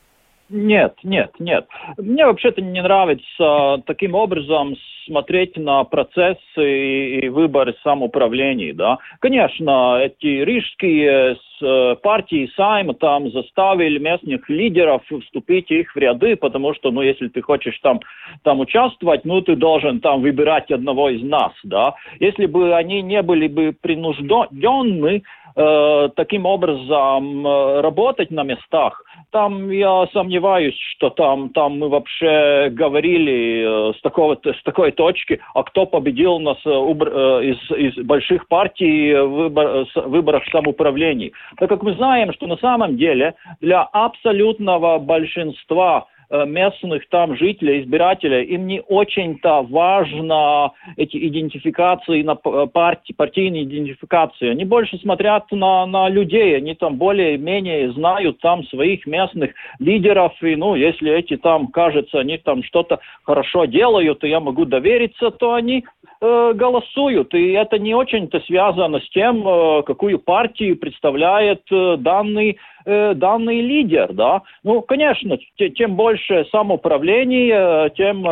Нет, 0.49 0.95
нет, 1.03 1.31
нет. 1.39 1.67
Мне 1.97 2.25
вообще-то 2.25 2.61
не 2.61 2.81
нравится 2.81 3.81
таким 3.85 4.13
образом 4.13 4.75
смотреть 5.05 5.57
на 5.57 5.83
процессы 5.83 6.37
и 6.57 7.29
выборы 7.29 7.75
самоуправлений, 7.83 8.73
да. 8.73 8.97
Конечно, 9.19 9.99
эти 10.01 10.43
рижские 10.43 11.37
э, 11.61 11.95
партии 12.01 12.49
Сайма 12.55 12.93
там 12.93 13.29
заставили 13.31 13.99
местных 13.99 14.49
лидеров 14.49 15.01
вступить 15.21 15.71
их 15.71 15.93
в 15.93 15.97
ряды, 15.97 16.35
потому 16.35 16.73
что, 16.73 16.91
ну, 16.91 17.01
если 17.01 17.27
ты 17.27 17.41
хочешь 17.41 17.77
там, 17.79 17.99
там 18.43 18.59
участвовать, 18.59 19.25
ну, 19.25 19.41
ты 19.41 19.55
должен 19.55 19.99
там 19.99 20.21
выбирать 20.21 20.71
одного 20.71 21.09
из 21.09 21.23
нас, 21.23 21.51
да. 21.63 21.95
Если 22.19 22.45
бы 22.45 22.75
они 22.75 23.01
не 23.01 23.21
были 23.21 23.47
бы 23.47 23.75
принуждены, 23.79 25.23
э, 25.55 26.09
таким 26.15 26.45
образом 26.45 27.45
работать 27.81 28.31
на 28.31 28.43
местах, 28.43 29.03
там 29.33 29.71
я 29.71 30.07
сомневаюсь, 30.13 30.77
что 30.95 31.09
там, 31.09 31.49
там 31.49 31.79
мы 31.79 31.89
вообще 31.89 32.69
говорили 32.71 33.89
э, 33.89 33.93
с, 33.97 34.01
такого, 34.01 34.35
с 34.35 34.63
такой 34.63 34.91
точки, 34.91 35.39
а 35.55 35.63
кто 35.63 35.87
победил 35.87 36.39
нас 36.39 36.57
э, 36.65 36.69
э, 36.69 36.73
из, 36.73 37.71
из 37.71 38.05
больших 38.05 38.47
партий 38.47 39.13
в 39.13 39.43
выбор, 39.43 39.87
выборах 40.05 40.43
самоуправлений. 40.51 41.33
Так 41.57 41.69
как 41.69 41.81
мы 41.81 41.93
знаем, 41.95 42.31
что 42.33 42.45
на 42.45 42.57
самом 42.57 42.95
деле 42.95 43.33
для 43.59 43.81
абсолютного 43.81 44.99
большинства 44.99 46.05
местных 46.45 47.07
там 47.09 47.37
жителей, 47.37 47.81
избирателей, 47.81 48.43
им 48.45 48.67
не 48.67 48.81
очень-то 48.81 49.61
важно 49.61 50.71
эти 50.97 51.17
идентификации 51.27 52.23
на 52.23 52.35
партии, 52.35 53.13
партийные 53.13 53.63
идентификации. 53.63 54.49
Они 54.49 54.65
больше 54.65 54.97
смотрят 54.97 55.51
на, 55.51 55.85
на 55.85 56.09
людей, 56.09 56.57
они 56.57 56.75
там 56.75 56.97
более-менее 56.97 57.91
знают 57.93 58.39
там 58.39 58.63
своих 58.65 59.05
местных 59.05 59.51
лидеров, 59.79 60.33
и, 60.41 60.55
ну, 60.55 60.75
если 60.75 61.11
эти 61.11 61.37
там, 61.37 61.67
кажется, 61.67 62.19
они 62.19 62.37
там 62.37 62.63
что-то 62.63 62.99
хорошо 63.23 63.65
делают, 63.65 64.23
и 64.23 64.29
я 64.29 64.39
могу 64.39 64.65
довериться, 64.65 65.29
то 65.31 65.53
они 65.53 65.83
э, 65.83 66.12
голосуют. 66.53 67.33
И 67.33 67.51
это 67.51 67.79
не 67.79 67.93
очень-то 67.93 68.39
связано 68.41 68.99
с 68.99 69.09
тем, 69.09 69.47
э, 69.47 69.83
какую 69.83 70.19
партию 70.19 70.77
представляет 70.77 71.63
э, 71.71 71.97
данный 71.97 72.57
э, 72.85 73.13
данный 73.13 73.61
лидер, 73.61 74.13
да. 74.13 74.41
Ну, 74.63 74.81
конечно, 74.81 75.37
тем 75.57 75.95
больше 75.95 76.45
самоуправление, 76.51 77.89
тем 77.97 78.25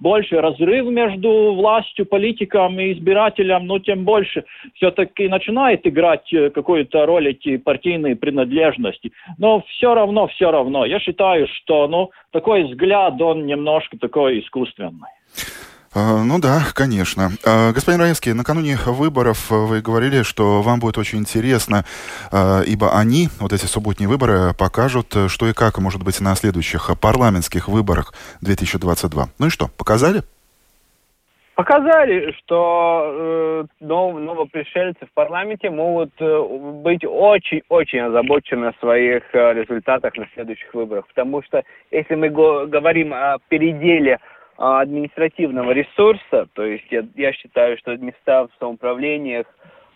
больше 0.00 0.40
разрыв 0.40 0.86
между 0.86 1.54
властью, 1.54 2.06
политиком 2.06 2.78
и 2.80 2.92
избирателем, 2.92 3.66
ну, 3.66 3.78
тем 3.78 4.04
больше 4.04 4.44
все-таки 4.74 5.28
начинает 5.28 5.86
играть 5.86 6.32
э, 6.32 6.50
какую-то 6.50 7.06
роль 7.06 7.28
эти 7.28 7.56
партийные 7.56 8.16
принадлежности. 8.16 9.12
Но 9.38 9.62
все 9.68 9.94
равно, 9.94 10.28
все 10.28 10.50
равно, 10.50 10.84
я 10.84 11.00
считаю, 11.00 11.46
что, 11.48 11.88
ну, 11.88 12.10
такой 12.30 12.64
взгляд, 12.64 13.20
он 13.20 13.46
немножко 13.46 13.98
такой 13.98 14.40
искусственный. 14.40 15.08
А, 15.94 16.22
ну 16.22 16.38
да, 16.38 16.60
конечно. 16.74 17.30
А, 17.44 17.72
господин 17.72 18.00
Раевский, 18.00 18.32
накануне 18.32 18.76
выборов 18.86 19.50
вы 19.50 19.80
говорили, 19.80 20.22
что 20.22 20.62
вам 20.62 20.80
будет 20.80 20.98
очень 20.98 21.18
интересно, 21.18 21.84
а, 22.30 22.60
ибо 22.62 22.98
они, 22.98 23.28
вот 23.40 23.52
эти 23.52 23.64
субботние 23.64 24.08
выборы, 24.08 24.54
покажут, 24.58 25.14
что 25.28 25.48
и 25.48 25.52
как 25.52 25.78
может 25.78 26.02
быть 26.02 26.20
на 26.20 26.34
следующих 26.34 26.90
парламентских 27.00 27.68
выборах 27.68 28.12
2022. 28.42 29.28
Ну 29.38 29.46
и 29.46 29.50
что, 29.50 29.68
показали? 29.76 30.22
Показали, 31.58 32.30
что 32.38 33.02
э, 33.02 33.64
нов, 33.80 34.16
новопришельцы 34.16 35.06
в 35.06 35.12
парламенте 35.12 35.70
могут 35.70 36.10
э, 36.20 36.42
быть 36.84 37.04
очень-очень 37.04 37.98
озабочены 37.98 38.66
о 38.66 38.78
своих 38.78 39.24
э, 39.32 39.54
результатах 39.54 40.16
на 40.16 40.28
следующих 40.34 40.72
выборах. 40.72 41.08
Потому 41.08 41.42
что 41.42 41.64
если 41.90 42.14
мы 42.14 42.28
го- 42.28 42.68
говорим 42.68 43.12
о 43.12 43.38
переделе 43.48 44.20
административного 44.58 45.70
ресурса, 45.70 46.48
то 46.52 46.64
есть 46.64 46.86
я, 46.90 47.04
я 47.14 47.32
считаю, 47.32 47.78
что 47.78 47.96
места 47.96 48.44
в 48.46 48.50
самоуправлениях, 48.58 49.46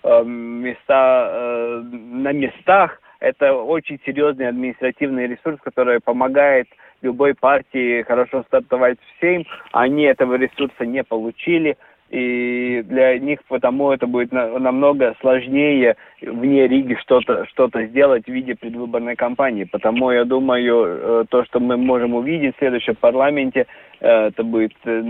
э, 0.04 0.22
места 0.24 1.28
э, 1.30 1.82
на 1.82 2.32
местах, 2.32 3.00
это 3.18 3.54
очень 3.54 4.00
серьезный 4.04 4.48
административный 4.48 5.26
ресурс, 5.26 5.58
который 5.62 6.00
помогает 6.00 6.68
любой 7.02 7.34
партии 7.34 8.02
хорошо 8.02 8.42
стартовать 8.44 8.98
в 8.98 9.20
Сейм. 9.20 9.44
Они 9.72 10.04
этого 10.04 10.34
ресурса 10.34 10.86
не 10.86 11.04
получили 11.04 11.76
и 12.12 12.82
для 12.82 13.18
них 13.18 13.40
потому 13.48 13.90
это 13.90 14.06
будет 14.06 14.32
на, 14.32 14.58
намного 14.58 15.16
сложнее 15.22 15.96
вне 16.20 16.68
Риги 16.68 16.94
что-то 17.00 17.46
что 17.46 17.70
сделать 17.86 18.26
в 18.26 18.28
виде 18.28 18.54
предвыборной 18.54 19.16
кампании. 19.16 19.64
Потому 19.64 20.10
я 20.10 20.24
думаю, 20.24 20.84
э, 20.84 21.24
то, 21.30 21.42
что 21.46 21.58
мы 21.58 21.78
можем 21.78 22.14
увидеть 22.14 22.54
в 22.54 22.58
следующем 22.58 22.96
парламенте, 22.96 23.66
э, 24.00 24.26
это 24.26 24.44
будет 24.44 24.74
э, 24.84 25.02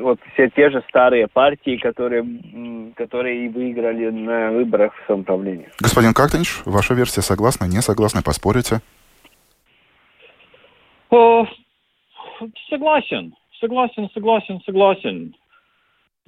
вот 0.00 0.20
все 0.34 0.50
те 0.50 0.68
же 0.68 0.84
старые 0.90 1.28
партии, 1.28 1.78
которые, 1.78 2.26
которые 2.94 3.46
и 3.46 3.48
выиграли 3.48 4.10
на 4.10 4.50
выборах 4.50 4.92
в 4.94 5.06
самоуправлении. 5.06 5.70
Господин 5.80 6.12
Кактенш, 6.12 6.60
ваша 6.66 6.92
версия 6.92 7.22
согласна, 7.22 7.64
не 7.64 7.80
согласна, 7.80 8.20
поспорите? 8.22 8.80
О, 11.08 11.46
согласен, 12.68 13.34
согласен, 13.58 14.10
согласен, 14.12 14.60
согласен. 14.66 15.34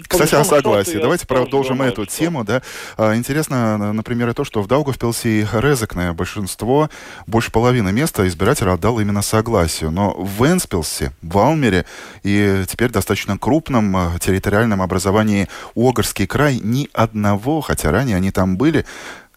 Кстати, 0.08 0.34
о 0.34 0.44
согласии. 0.44 0.98
Давайте 0.98 1.26
продолжим 1.26 1.78
думаю, 1.78 1.92
эту 1.92 2.04
что... 2.04 2.16
тему. 2.16 2.44
Да? 2.44 2.62
А, 2.96 3.14
интересно, 3.14 3.92
например, 3.92 4.28
и 4.30 4.32
то, 4.32 4.44
что 4.44 4.62
в 4.62 4.66
Даугавпилсе 4.66 5.40
и 5.40 5.46
Резекне 5.52 6.12
большинство, 6.12 6.88
больше 7.26 7.52
половины 7.52 7.92
места 7.92 8.26
избиратель 8.26 8.68
отдал 8.68 9.00
именно 9.00 9.22
согласию. 9.22 9.90
Но 9.90 10.12
в 10.12 10.44
Энспилсе, 10.44 11.12
в 11.22 11.38
Алмере 11.38 11.84
и 12.22 12.64
теперь 12.66 12.90
достаточно 12.90 13.38
крупном 13.38 13.96
а, 13.96 14.18
территориальном 14.18 14.82
образовании 14.82 15.48
Огорский 15.76 16.26
край 16.26 16.58
ни 16.62 16.88
одного, 16.92 17.60
хотя 17.60 17.90
ранее 17.90 18.16
они 18.16 18.30
там 18.30 18.56
были. 18.56 18.84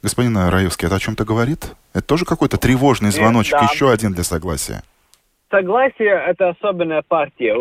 Господин 0.01 0.37
Раевский, 0.37 0.85
это 0.85 0.97
о 0.97 0.99
чем-то 0.99 1.25
говорит? 1.25 1.73
Это 1.93 2.05
тоже 2.05 2.25
какой-то 2.25 2.57
тревожный 2.57 3.11
звоночек, 3.11 3.53
да. 3.59 3.67
еще 3.71 3.91
один 3.91 4.13
для 4.13 4.23
согласия? 4.23 4.83
Согласие– 5.49 6.13
это 6.27 6.49
особенная 6.49 7.01
партия. 7.01 7.53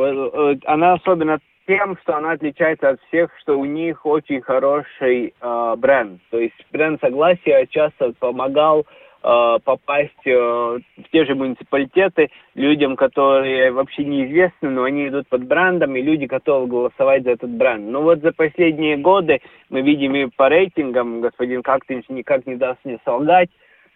Она 0.66 0.94
особенно 0.94 1.38
тем, 1.66 1.96
что 2.02 2.16
она 2.16 2.32
отличается 2.32 2.90
от 2.90 3.00
всех, 3.08 3.30
что 3.40 3.58
у 3.58 3.64
них 3.64 4.04
очень 4.06 4.40
хороший 4.40 5.34
э, 5.40 5.74
бренд. 5.76 6.20
То 6.30 6.38
есть 6.38 6.54
бренд 6.72 7.00
согласия 7.00 7.66
часто 7.66 8.12
помогал 8.18 8.86
э, 9.22 9.58
попасть 9.64 10.26
э, 10.26 10.30
в 10.30 11.10
те 11.10 11.24
же 11.24 11.34
муниципалитеты 11.34 12.30
людям, 12.54 12.96
которые 12.96 13.72
вообще 13.72 14.04
неизвестны, 14.04 14.70
но 14.70 14.84
они 14.84 15.08
идут 15.08 15.28
под 15.28 15.44
брендом, 15.44 15.96
и 15.96 16.02
люди 16.02 16.24
готовы 16.24 16.66
голосовать 16.66 17.24
за 17.24 17.32
этот 17.32 17.50
бренд. 17.50 17.86
Но 17.88 18.02
вот 18.02 18.20
за 18.20 18.32
последние 18.32 18.96
годы 18.96 19.40
мы 19.70 19.82
видим 19.82 20.14
и 20.14 20.26
по 20.26 20.48
рейтингам, 20.48 21.20
господин 21.20 21.62
Кактинч 21.62 22.04
никак 22.08 22.46
не 22.46 22.56
даст 22.56 22.80
мне 22.84 22.98
солгать, 23.04 23.50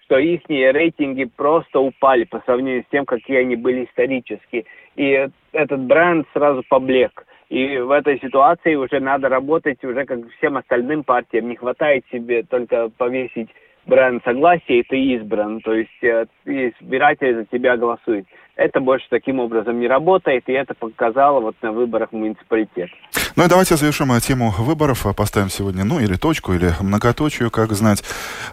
что 0.04 0.18
их 0.18 0.40
рейтинги 0.48 1.24
просто 1.24 1.80
упали 1.80 2.24
по 2.24 2.40
сравнению 2.46 2.82
с 2.84 2.90
тем, 2.90 3.04
какие 3.04 3.38
они 3.38 3.56
были 3.56 3.84
исторически. 3.84 4.64
И 4.96 5.28
этот 5.52 5.80
бренд 5.80 6.26
сразу 6.32 6.62
поблек. 6.66 7.26
И 7.48 7.78
в 7.78 7.90
этой 7.90 8.20
ситуации 8.20 8.74
уже 8.74 9.00
надо 9.00 9.28
работать 9.28 9.82
уже 9.82 10.04
как 10.04 10.20
всем 10.36 10.58
остальным 10.58 11.02
партиям. 11.02 11.48
Не 11.48 11.56
хватает 11.56 12.04
себе 12.12 12.42
только 12.42 12.90
повесить 12.90 13.48
бренд 13.86 14.22
согласия, 14.24 14.80
и 14.80 14.82
ты 14.82 14.98
избран. 15.14 15.60
То 15.60 15.72
есть 15.72 16.02
э, 16.02 16.26
избиратель 16.44 17.34
за 17.34 17.44
тебя 17.46 17.76
голосует. 17.76 18.26
Это 18.58 18.80
больше 18.80 19.06
таким 19.08 19.38
образом 19.38 19.78
не 19.78 19.86
работает, 19.86 20.48
и 20.48 20.52
это 20.52 20.74
показало 20.74 21.38
вот 21.38 21.54
на 21.62 21.70
выборах 21.70 22.08
в 22.10 22.16
муниципалитет. 22.16 22.90
Ну 23.36 23.44
и 23.44 23.48
давайте 23.48 23.76
завершим 23.76 24.10
э, 24.10 24.20
тему 24.20 24.52
выборов. 24.58 25.06
Э, 25.06 25.14
поставим 25.14 25.48
сегодня, 25.48 25.84
ну, 25.84 26.00
или 26.00 26.16
точку, 26.16 26.54
или 26.54 26.74
многоточию, 26.80 27.52
как 27.52 27.70
знать. 27.70 28.02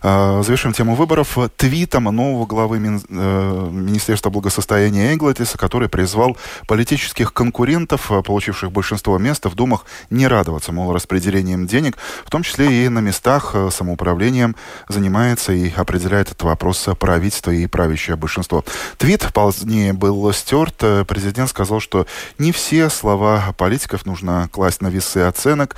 Э, 0.03 0.43
завершим 0.43 0.73
тему 0.73 0.93
выборов 0.93 1.39
твитом 1.57 2.03
нового 2.03 2.45
главы 2.45 2.77
Мин, 2.77 3.01
Министерства 3.09 4.29
благосостояния 4.29 5.15
Эглотиса, 5.15 5.57
который 5.57 5.89
призвал 5.89 6.37
политических 6.67 7.33
конкурентов, 7.33 8.11
получивших 8.23 8.71
большинство 8.71 9.17
мест 9.17 9.43
в 9.43 9.55
Думах, 9.55 9.87
не 10.11 10.27
радоваться, 10.27 10.71
мол, 10.71 10.93
распределением 10.93 11.65
денег, 11.65 11.97
в 12.23 12.29
том 12.29 12.43
числе 12.43 12.85
и 12.85 12.89
на 12.89 12.99
местах 12.99 13.55
самоуправлением 13.71 14.55
занимается 14.87 15.51
и 15.51 15.71
определяет 15.75 16.27
этот 16.27 16.43
вопрос 16.43 16.87
правительство 16.99 17.49
и 17.49 17.65
правящее 17.65 18.17
большинство. 18.17 18.63
Твит 18.99 19.33
позднее 19.33 19.94
был 19.97 20.31
стерт. 20.33 20.75
Президент 21.07 21.49
сказал, 21.49 21.79
что 21.79 22.05
не 22.37 22.51
все 22.51 22.89
слова 22.89 23.53
политиков 23.57 24.05
нужно 24.05 24.47
класть 24.51 24.81
на 24.81 24.87
весы 24.87 25.19
оценок. 25.19 25.75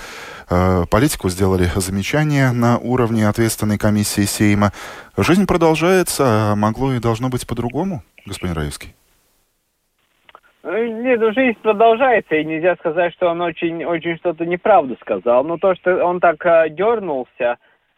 Э, 0.49 0.85
политику 0.89 1.29
сделали 1.29 1.69
замечания 1.75 2.51
на 2.51 2.77
уровне 2.77 3.27
ответственной 3.27 3.77
комиссии 3.77 4.21
Сейма. 4.21 4.71
Жизнь 5.17 5.45
продолжается, 5.45 6.23
а 6.25 6.55
могло 6.55 6.93
и 6.93 6.99
должно 6.99 7.29
быть 7.29 7.45
по-другому, 7.47 8.03
господин 8.25 8.55
Раевский? 8.55 8.95
Э, 10.63 10.87
нет, 10.87 11.19
ну, 11.19 11.31
жизнь 11.33 11.57
продолжается, 11.61 12.35
и 12.35 12.45
нельзя 12.45 12.75
сказать, 12.75 13.13
что 13.13 13.29
он 13.29 13.41
очень, 13.41 13.85
очень 13.85 14.17
что-то 14.17 14.45
неправду 14.45 14.97
сказал. 15.01 15.43
Но 15.43 15.57
то, 15.57 15.75
что 15.75 16.03
он 16.03 16.19
так 16.19 16.45
э, 16.45 16.69
дернулся, 16.69 17.29
э, 17.39 17.55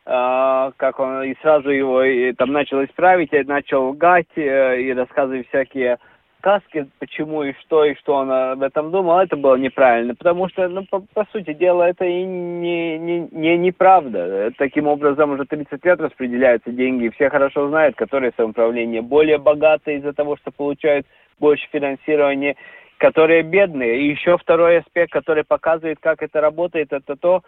как 0.10 1.00
он 1.00 1.24
и 1.24 1.36
сразу 1.42 1.70
его 1.70 2.01
и, 2.01 2.34
там 2.34 2.51
начал 2.51 2.84
исправить, 2.84 3.32
и 3.32 3.44
начал 3.44 3.89
лгать 3.89 4.25
э, 4.36 4.82
и 4.82 4.92
рассказывать 4.94 5.48
всякие 5.50 6.00
сказки, 6.39 6.88
почему 6.98 7.44
и 7.44 7.54
что, 7.62 7.86
и 7.86 7.94
что 7.96 8.16
он 8.16 8.32
об 8.32 8.63
этом 8.63 8.89
думал, 8.89 9.20
это 9.20 9.36
было 9.36 9.56
неправильно. 9.56 10.16
Потому 10.16 10.50
что, 10.50 10.68
ну, 10.68 10.84
по, 10.89 11.01
по 11.13 11.28
сути 11.32 11.54
дела, 11.54 11.89
это 11.89 12.06
и 12.06 12.24
не, 12.24 12.98
не, 12.98 13.28
не 13.32 13.58
неправда. 13.58 14.51
Таким 14.58 14.88
образом, 14.88 15.32
уже 15.32 15.46
30 15.46 15.86
лет 15.86 16.00
распределяются 16.00 16.72
деньги, 16.72 17.06
и 17.06 17.10
все 17.12 17.30
хорошо 17.30 17.68
знают, 17.68 17.96
которые 17.96 18.34
самоуправления 18.36 19.04
более 19.04 19.38
богатые 19.38 19.98
из-за 19.98 20.13
того, 20.13 20.38
что 20.38 20.50
получают 20.50 21.06
больше 21.39 21.68
финансирования, 21.72 22.56
которые 22.98 23.44
бедные. 23.44 24.01
И 24.01 24.10
еще 24.10 24.38
второй 24.38 24.80
аспект, 24.80 25.12
который 25.12 25.44
показывает, 25.44 26.00
как 26.01 26.24
это 26.24 26.42
работает, 26.42 26.94
это 26.94 27.16
то, 27.16 27.44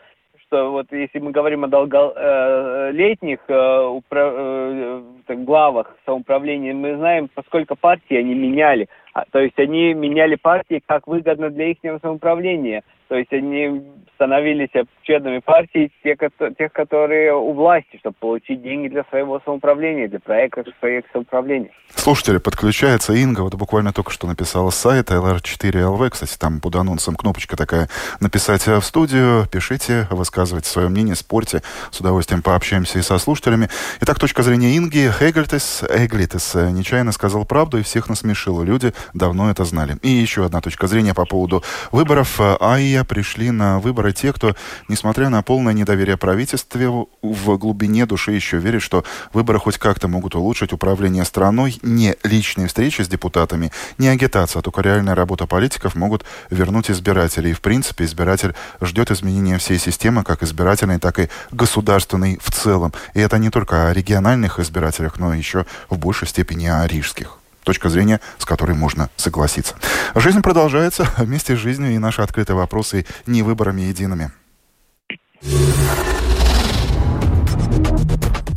что 0.52 0.70
вот 0.72 0.88
если 0.92 1.20
мы 1.20 1.32
говорим 1.32 1.64
о 1.64 1.68
долголетних 1.70 3.40
э, 3.48 4.00
э, 4.12 5.02
э, 5.28 5.36
главах 5.36 5.96
самоуправления, 6.06 6.74
мы 6.74 6.98
знаем, 6.98 7.30
поскольку 7.34 7.78
партии 7.78 8.18
они 8.18 8.36
меняли. 8.36 8.90
А, 9.14 9.26
то 9.32 9.40
есть 9.40 9.58
они 9.60 9.94
меняли 9.94 10.36
партии 10.36 10.82
как 10.86 11.08
выгодно 11.08 11.50
для 11.50 11.72
их 11.72 11.78
самоуправления. 11.82 12.84
То 13.12 13.18
есть 13.18 13.34
они 13.34 13.84
становились 14.16 14.70
членами 15.02 15.40
партии 15.40 15.92
тех, 16.02 16.18
тех, 16.58 16.72
которые 16.72 17.34
у 17.34 17.52
власти, 17.52 17.98
чтобы 18.00 18.16
получить 18.18 18.62
деньги 18.62 18.88
для 18.88 19.04
своего 19.10 19.42
самоуправления, 19.44 20.08
для 20.08 20.22
проектов 20.22 20.68
своих 20.80 21.04
самоуправлений. 21.12 21.72
Слушатели, 21.94 22.38
подключается 22.38 23.12
Инга, 23.12 23.42
вот 23.42 23.56
буквально 23.56 23.92
только 23.92 24.12
что 24.12 24.28
написала 24.28 24.70
с 24.70 24.76
сайта 24.76 25.16
LR4LV, 25.16 26.10
кстати, 26.12 26.38
там 26.38 26.62
под 26.62 26.76
анонсом 26.78 27.16
кнопочка 27.16 27.58
такая 27.58 27.90
«Написать 28.22 28.66
в 28.66 28.82
студию», 28.82 29.46
пишите, 29.52 30.08
высказывайте 30.10 30.70
свое 30.70 30.88
мнение, 30.88 31.16
спорьте, 31.16 31.64
с 31.92 32.00
удовольствием 32.00 32.42
пообщаемся 32.42 33.00
и 33.00 33.02
со 33.02 33.18
слушателями. 33.18 33.68
Итак, 34.00 34.20
точка 34.20 34.42
зрения 34.42 34.78
Инги, 34.78 35.12
Эглитес, 35.20 35.84
Эглитес 35.84 36.56
нечаянно 36.56 37.12
сказал 37.12 37.44
правду 37.44 37.78
и 37.78 37.84
всех 37.84 38.08
насмешил. 38.08 38.64
Люди 38.64 38.94
давно 39.14 39.50
это 39.52 39.66
знали. 39.66 39.98
И 40.02 40.10
еще 40.10 40.46
одна 40.46 40.62
точка 40.62 40.88
зрения 40.88 41.14
по 41.14 41.26
поводу 41.26 41.64
выборов. 41.92 42.40
АИА 42.40 43.04
пришли 43.04 43.52
на 43.52 43.80
выборы 43.80 44.14
те, 44.14 44.34
кто, 44.34 44.56
несмотря 44.88 45.30
на 45.30 45.42
полное 45.42 45.74
недоверие 45.74 46.18
правительстве, 46.18 46.90
в 47.22 47.58
глубине 47.58 48.06
души 48.06 48.32
еще 48.32 48.58
верит, 48.58 48.82
что 48.82 49.04
выборы 49.34 49.60
хоть 49.60 49.78
как-то 49.78 50.08
могут 50.08 50.36
улучшить 50.36 50.74
управление 50.74 51.26
страной. 51.26 51.80
Не 51.82 52.16
личные 52.24 52.68
встречи 52.68 53.02
с 53.02 53.08
депутатами, 53.08 53.72
не 53.98 54.08
агитация, 54.08 54.60
а 54.60 54.64
только 54.64 54.82
реальная 54.82 55.16
работа 55.16 55.48
политиков 55.48 55.96
могут 55.96 56.26
вернуть 56.50 56.90
избирателей. 56.90 57.52
И, 57.52 57.54
в 57.54 57.62
принципе, 57.62 58.06
избиратель 58.06 58.56
ждет 58.82 59.12
изменения 59.12 59.58
всей 59.58 59.78
системы, 59.78 60.24
как 60.24 60.44
избирательной, 60.44 61.00
так 61.00 61.20
и 61.20 61.30
государственной 61.52 62.40
в 62.42 62.52
целом. 62.52 62.94
И 63.14 63.20
это 63.20 63.38
не 63.38 63.50
только 63.50 63.90
о 63.90 63.94
региональных 63.94 64.60
избирателях, 64.60 65.20
но 65.20 65.34
еще 65.34 65.66
в 65.90 65.98
большей 65.98 66.28
степени 66.28 66.68
о 66.68 66.88
рижских 66.88 67.41
точка 67.64 67.90
зрения, 67.90 68.20
с 68.38 68.46
которой 68.46 68.76
можно 68.76 69.10
согласиться. 69.16 69.76
Жизнь 70.16 70.42
продолжается, 70.42 71.08
вместе 71.18 71.56
с 71.56 71.60
жизнью 71.60 71.94
и 71.94 71.98
наши 71.98 72.22
открытые 72.22 72.56
вопросы 72.56 73.06
не 73.26 73.44
выборами 73.44 73.82
едиными. 73.82 74.32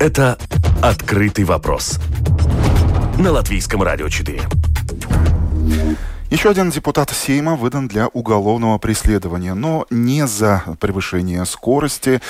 Это 0.01 0.39
«Открытый 0.83 1.45
вопрос» 1.45 1.99
на 3.19 3.31
Латвийском 3.31 3.83
радио 3.83 4.09
4. 4.09 4.43
Еще 6.31 6.51
один 6.51 6.71
депутат 6.71 7.11
Сейма 7.11 7.55
выдан 7.55 7.87
для 7.87 8.09
уголовного 8.09 8.79
преследования, 8.79 9.55
но 9.55 9.87
не 9.91 10.27
за 10.27 10.65
превышение 10.81 11.45
скорости, 11.47 12.21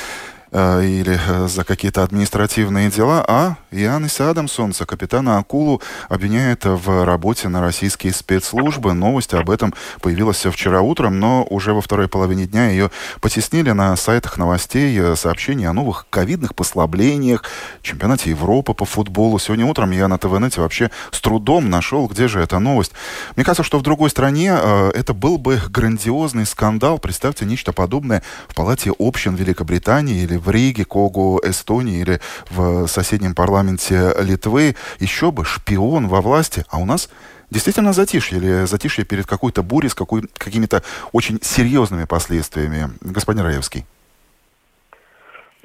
или 0.55 1.19
э, 1.19 1.49
за 1.49 1.65
какие-то 1.65 2.05
административные 2.05 2.89
дела, 2.89 3.25
а 3.27 3.57
Янис 3.73 4.21
Адамсонса, 4.21 4.87
капитана 4.87 5.39
Акулу, 5.39 5.83
обвиняет 6.09 6.65
в 6.65 7.05
работе 7.05 7.49
на 7.49 7.61
российские 7.61 8.13
спецслужбы. 8.13 8.93
Новость 8.93 9.35
об 9.35 9.51
этом 9.51 9.75
появилась 10.01 10.45
вчера 10.45 10.81
утром, 10.81 11.19
но 11.19 11.45
уже 11.51 11.75
во 11.75 11.81
второй 11.81 12.07
половине 12.07 12.47
дня 12.47 12.69
ее 12.69 12.93
потеснили 13.21 13.73
на 13.73 13.97
сайтах 13.97 14.39
новостей 14.39 14.97
э, 14.97 15.17
сообщения 15.17 15.69
о 15.69 15.73
новых 15.73 16.07
ковидных 16.09 16.55
послаблениях, 16.55 17.43
чемпионате 17.83 18.31
Европы 18.31 18.75
по 18.75 18.85
футболу. 18.85 19.41
Сегодня 19.41 19.67
утром 19.67 19.91
я 19.91 20.07
на 20.07 20.19
ТВНете 20.19 20.61
вообще 20.61 20.93
с 21.11 21.21
трудом 21.21 21.69
нашел, 21.69 22.07
где 22.07 22.29
же 22.29 22.39
эта 22.39 22.61
новость. 22.61 22.93
Мне 23.35 23.45
кажется, 23.45 23.65
что 23.65 23.81
в 23.81 23.83
другой 23.83 24.09
стране 24.09 24.57
это 24.95 25.15
был 25.15 25.37
бы 25.39 25.61
грандиозный 25.69 26.47
скандал. 26.47 27.01
Представьте, 27.01 27.45
нечто 27.45 27.73
подобное 27.73 28.23
в 28.47 28.55
Палате 28.55 28.93
общин 28.97 29.35
Великобритании 29.35 30.23
или 30.23 30.44
в 30.45 30.51
Риге, 30.51 30.85
Когу, 30.85 31.41
Эстонии 31.43 32.01
или 32.01 32.21
в 32.51 32.87
соседнем 32.87 33.35
парламенте 33.35 34.15
Литвы. 34.21 34.77
Еще 34.99 35.31
бы, 35.31 35.45
шпион 35.45 36.09
во 36.09 36.21
власти. 36.21 36.65
А 36.69 36.79
у 36.79 36.85
нас 36.85 37.09
действительно 37.51 37.93
затишье 37.93 38.39
или 38.39 38.67
затишье 38.67 39.05
перед 39.05 39.27
какой-то 39.27 39.63
бурей 39.63 39.91
с 39.91 39.95
какой, 39.95 40.29
какими-то 40.37 40.83
очень 41.13 41.41
серьезными 41.43 42.05
последствиями. 42.05 42.91
Господин 43.01 43.43
Раевский. 43.43 43.87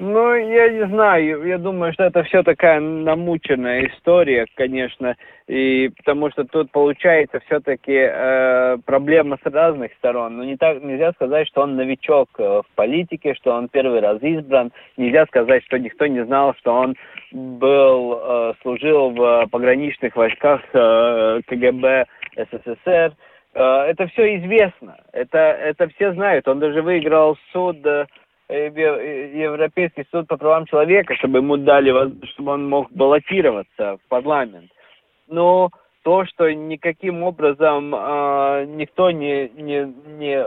Ну, 0.02 0.34
я 0.34 0.70
не 0.70 0.86
знаю, 0.86 1.44
я 1.44 1.58
думаю, 1.58 1.92
что 1.92 2.04
это 2.04 2.22
все 2.22 2.42
такая 2.42 2.80
намученная 2.80 3.86
история, 3.86 4.46
конечно, 4.54 5.14
и 5.46 5.90
потому 5.94 6.30
что 6.30 6.44
тут 6.44 6.72
получается 6.72 7.38
все-таки 7.40 8.08
э, 8.10 8.78
проблема 8.86 9.36
с 9.36 9.46
разных 9.46 9.92
сторон. 9.98 10.38
Но 10.38 10.44
не 10.44 10.56
так 10.56 10.82
нельзя 10.82 11.12
сказать, 11.12 11.46
что 11.48 11.60
он 11.60 11.76
новичок 11.76 12.30
э, 12.38 12.42
в 12.42 12.74
политике, 12.76 13.34
что 13.34 13.52
он 13.52 13.68
первый 13.68 14.00
раз 14.00 14.22
избран. 14.22 14.72
Нельзя 14.96 15.26
сказать, 15.26 15.62
что 15.66 15.78
никто 15.78 16.06
не 16.06 16.24
знал, 16.24 16.54
что 16.54 16.72
он 16.72 16.96
был 17.30 18.18
э, 18.22 18.52
служил 18.62 19.10
в 19.10 19.48
пограничных 19.50 20.16
войсках 20.16 20.62
э, 20.72 21.40
КГБ 21.46 22.06
СССР. 22.36 23.12
Э, 23.52 23.62
это 23.90 24.06
все 24.06 24.38
известно, 24.38 24.96
это 25.12 25.36
это 25.36 25.88
все 25.88 26.14
знают. 26.14 26.48
Он 26.48 26.58
даже 26.58 26.80
выиграл 26.80 27.36
суд. 27.52 27.84
Э, 27.84 28.06
Европейский 28.50 30.06
суд 30.10 30.26
по 30.26 30.36
правам 30.36 30.66
человека, 30.66 31.14
чтобы 31.16 31.38
ему 31.38 31.56
дали, 31.56 31.90
чтобы 32.32 32.52
он 32.52 32.68
мог 32.68 32.90
баллотироваться 32.90 33.98
в 33.98 34.08
парламент. 34.08 34.70
Но 35.28 35.70
то, 36.02 36.24
что 36.26 36.52
никаким 36.52 37.22
образом 37.22 37.94
э, 37.94 38.64
никто 38.68 39.10
не, 39.10 39.48
не, 39.50 39.94
не, 40.18 40.44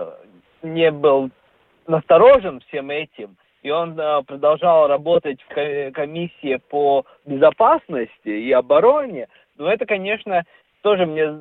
не 0.63 0.91
был 0.91 1.29
насторожен 1.87 2.59
всем 2.67 2.89
этим, 2.89 3.37
и 3.61 3.69
он 3.69 3.97
э, 3.99 4.23
продолжал 4.23 4.87
работать 4.87 5.39
в 5.47 5.91
комиссии 5.91 6.59
по 6.69 7.05
безопасности 7.25 8.29
и 8.29 8.51
обороне, 8.51 9.27
ну, 9.57 9.67
это, 9.67 9.85
конечно, 9.85 10.43
тоже 10.81 11.05
мне 11.05 11.31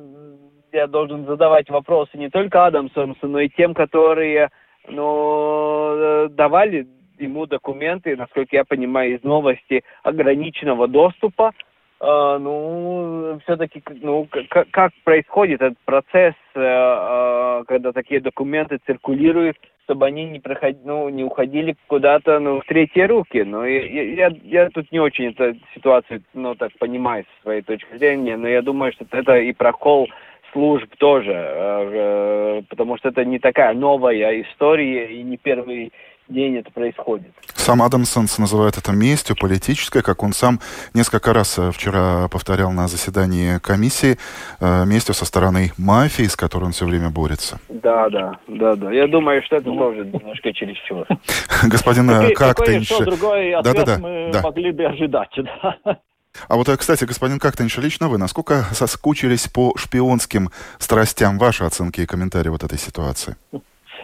я 0.71 0.87
должен 0.87 1.25
задавать 1.25 1.69
вопросы 1.69 2.17
не 2.17 2.29
только 2.29 2.65
Адамсу, 2.65 3.15
но 3.21 3.39
и 3.39 3.49
тем, 3.49 3.73
которые 3.73 4.49
ну, 4.87 5.93
э, 5.95 6.29
давали 6.29 6.87
ему 7.17 7.45
документы, 7.45 8.15
насколько 8.15 8.55
я 8.55 8.65
понимаю, 8.65 9.15
из 9.15 9.23
новости 9.23 9.83
ограниченного 10.03 10.87
доступа. 10.87 11.53
Э, 11.99 12.37
ну, 12.39 13.39
все-таки, 13.43 13.81
ну, 14.01 14.27
как, 14.49 14.91
происходит 15.03 15.61
этот 15.61 15.79
процесс, 15.85 16.35
э, 16.53 16.59
э, 16.59 17.63
когда 17.67 17.91
такие 17.93 18.19
документы 18.19 18.79
циркулируют, 18.85 19.57
чтобы 19.85 20.05
они 20.05 20.25
не 20.25 20.39
проходили, 20.39 20.81
ну, 20.83 21.09
не 21.09 21.23
уходили 21.23 21.75
куда-то, 21.87 22.39
ну, 22.39 22.59
в 22.59 22.65
третьи 22.65 23.01
руки. 23.01 23.43
Но 23.43 23.65
я, 23.65 24.03
я, 24.03 24.31
я 24.43 24.69
тут 24.69 24.91
не 24.91 24.99
очень 24.99 25.27
эту 25.27 25.57
ситуацию, 25.73 26.23
ну, 26.33 26.55
так 26.55 26.71
понимаю 26.77 27.23
с 27.23 27.43
своей 27.43 27.61
точки 27.61 27.95
зрения, 27.97 28.37
но 28.37 28.47
я 28.47 28.61
думаю, 28.61 28.91
что 28.91 29.05
это 29.11 29.37
и 29.37 29.53
прокол 29.53 30.09
служб 30.53 30.87
тоже, 30.97 31.33
э, 31.33 32.59
э, 32.59 32.61
потому 32.69 32.97
что 32.97 33.09
это 33.09 33.25
не 33.25 33.39
такая 33.39 33.73
новая 33.73 34.41
история 34.41 35.19
и 35.19 35.23
не 35.23 35.37
первый 35.37 35.91
день 36.29 36.55
это 36.55 36.71
происходит. 36.71 37.31
Сам 37.53 37.81
Адамсонс 37.81 38.39
называет 38.39 38.77
это 38.77 38.93
местью 38.93 39.35
политической, 39.35 40.01
как 40.01 40.23
он 40.23 40.31
сам 40.31 40.59
несколько 40.93 41.33
раз 41.33 41.59
э, 41.59 41.71
вчера 41.71 42.29
повторял 42.29 42.71
на 42.71 42.87
заседании 42.87 43.59
комиссии, 43.59 44.17
местью 44.61 45.13
со 45.13 45.25
стороны 45.25 45.71
мафии, 45.77 46.23
с 46.23 46.35
которой 46.35 46.65
он 46.65 46.71
все 46.71 46.85
время 46.85 47.09
борется. 47.09 47.59
Да, 47.67 48.09
да, 48.09 48.39
да, 48.47 48.75
да. 48.75 48.91
Я 48.91 49.07
думаю, 49.07 49.41
что 49.43 49.57
это 49.57 49.65
тоже 49.65 50.05
немножко 50.05 50.53
чересчур. 50.53 51.05
Господин 51.63 52.07
Кактенш... 52.33 52.87
Какой 52.87 53.05
другой 53.05 53.53
ответ 53.53 53.99
мы 53.99 54.31
могли 54.41 54.71
бы 54.71 54.85
ожидать, 54.85 55.31
да. 55.37 55.99
А 56.47 56.55
вот, 56.55 56.69
э, 56.69 56.77
кстати, 56.77 57.05
господин 57.05 57.39
Кактенш, 57.39 57.77
лично 57.77 58.09
вы 58.09 58.17
насколько 58.17 58.63
соскучились 58.73 59.47
по 59.47 59.73
шпионским 59.77 60.49
страстям? 60.79 61.37
Ваши 61.37 61.63
оценки 61.63 62.01
и 62.01 62.05
комментарии 62.05 62.49
вот 62.49 62.63
этой 62.63 62.77
ситуации? 62.77 63.35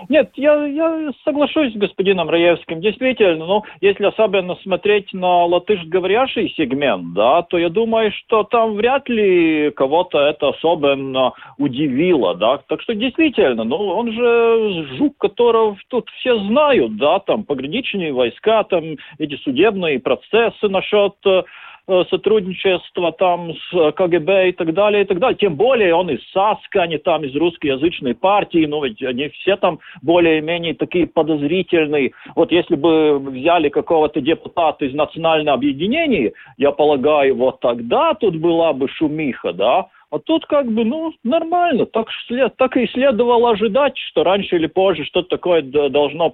Нет, 0.08 0.32
я, 0.36 0.66
я 0.66 1.12
соглашусь 1.26 1.74
с 1.74 1.78
господином 1.78 2.30
Раевским. 2.30 2.80
Действительно, 2.80 3.46
ну, 3.46 3.64
если 3.82 4.06
особенно 4.06 4.56
смотреть 4.64 5.12
на 5.14 5.46
латышговорящий 5.46 6.54
сегмент, 6.56 7.14
да, 7.14 7.42
то 7.42 7.58
я 7.58 7.70
думаю, 7.70 8.12
что 8.14 8.44
там 8.44 8.76
вряд 8.76 9.10
ли 9.10 9.72
кого-то 9.72 10.20
это 10.20 10.50
особенно 10.50 11.34
удивило, 11.58 12.36
да. 12.36 12.60
Так 12.68 12.82
что 12.82 12.96
действительно, 12.96 13.64
ну, 13.66 13.76
он 13.76 14.14
же 14.14 14.88
жук, 14.98 15.18
которого 15.18 15.78
тут 15.90 16.10
все 16.20 16.40
знают, 16.46 16.96
да, 16.96 17.20
там 17.20 17.44
пограничные 17.44 18.14
войска, 18.14 18.64
там 18.64 18.96
эти 19.18 19.36
судебные 19.44 20.00
процессы 20.00 20.70
насчет 20.70 21.16
Э, 21.26 21.44
сотрудничество 22.10 23.12
там 23.12 23.54
с 23.54 23.92
КГБ 23.94 24.50
и 24.50 24.52
так 24.52 24.74
далее, 24.74 25.04
и 25.04 25.06
так 25.06 25.20
далее. 25.20 25.38
Тем 25.38 25.56
более 25.56 25.96
он 25.96 26.10
из 26.10 26.20
САСКа, 26.32 26.84
они 26.84 26.98
там 26.98 27.24
из 27.24 27.36
русскоязычной 27.36 28.16
партии, 28.16 28.66
но 28.66 28.86
ведь 28.86 29.02
они 29.04 29.30
все 29.30 29.56
там 29.56 29.80
более-менее 30.02 30.76
такие 30.76 31.08
подозрительные. 31.08 32.12
Вот 32.36 32.52
если 32.52 32.76
бы 32.76 33.20
взяли 33.20 33.70
какого-то 33.70 34.22
депутата 34.22 34.86
из 34.86 34.94
национального 34.94 35.56
объединения, 35.58 36.34
я 36.58 36.72
полагаю, 36.72 37.36
вот 37.36 37.60
тогда 37.60 38.14
тут 38.14 38.36
была 38.36 38.74
бы 38.74 38.88
шумиха, 38.88 39.54
да, 39.54 39.88
а 40.12 40.18
тут 40.18 40.46
как 40.48 40.66
бы, 40.66 40.84
ну, 40.86 41.14
нормально. 41.24 41.86
Так, 41.86 42.08
так 42.58 42.78
и 42.78 42.88
следовало 42.88 43.52
ожидать, 43.52 43.96
что 43.96 44.24
раньше 44.24 44.56
или 44.56 44.66
позже 44.66 45.06
что-то 45.06 45.30
такое 45.30 45.62
должно 45.62 46.34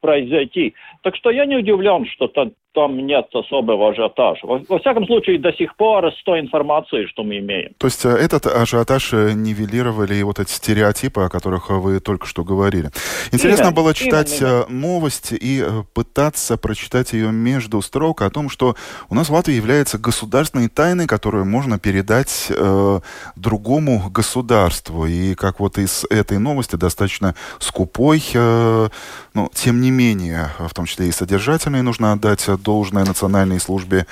произойти. 0.00 0.74
Так 1.02 1.16
что 1.16 1.30
я 1.30 1.44
не 1.44 1.56
удивлен, 1.56 2.06
что 2.06 2.28
там, 2.28 2.52
там 2.72 2.96
нет 3.06 3.26
особого 3.32 3.90
ажиотажа. 3.90 4.46
Во, 4.46 4.60
во 4.68 4.78
всяком 4.78 5.06
случае, 5.06 5.38
до 5.38 5.52
сих 5.52 5.74
пор 5.76 6.12
с 6.12 6.22
той 6.24 6.40
информацией, 6.40 7.06
что 7.06 7.24
мы 7.24 7.38
имеем. 7.38 7.72
То 7.78 7.86
есть 7.86 8.04
э, 8.04 8.08
этот 8.08 8.46
ажиотаж 8.46 9.12
э, 9.12 9.32
нивелировали 9.32 10.22
вот 10.22 10.38
эти 10.38 10.50
стереотипы, 10.50 11.22
о 11.22 11.28
которых 11.28 11.70
вы 11.70 12.00
только 12.00 12.26
что 12.26 12.44
говорили. 12.44 12.90
Интересно 13.32 13.64
именно, 13.64 13.74
было 13.74 13.94
читать 13.94 14.40
именно, 14.40 14.50
именно. 14.50 14.64
Э, 14.66 14.70
новость 14.70 15.32
и 15.32 15.64
пытаться 15.94 16.56
прочитать 16.56 17.12
ее 17.12 17.32
между 17.32 17.82
строк 17.82 18.22
о 18.22 18.30
том, 18.30 18.48
что 18.48 18.76
у 19.08 19.14
нас 19.14 19.28
в 19.28 19.32
Латвии 19.32 19.54
является 19.54 19.98
государственной 19.98 20.68
тайной, 20.68 21.06
которую 21.06 21.44
можно 21.46 21.78
передать 21.78 22.46
э, 22.50 23.00
другому 23.36 24.10
государству. 24.10 25.06
И 25.06 25.34
как 25.34 25.60
вот 25.60 25.78
из 25.78 26.04
этой 26.10 26.38
новости 26.38 26.76
достаточно 26.76 27.34
скупой, 27.58 28.22
э, 28.32 28.88
но 29.34 29.50
тем 29.54 29.80
не 29.80 29.90
менее, 29.90 30.50
в 30.58 30.72
том 30.74 30.86
числе 30.86 31.08
и 31.08 31.12
содержательной, 31.12 31.82
нужно 31.82 32.12
отдать 32.12 32.46
должное 32.62 33.04
Национальной 33.04 33.60
службе 33.60 34.06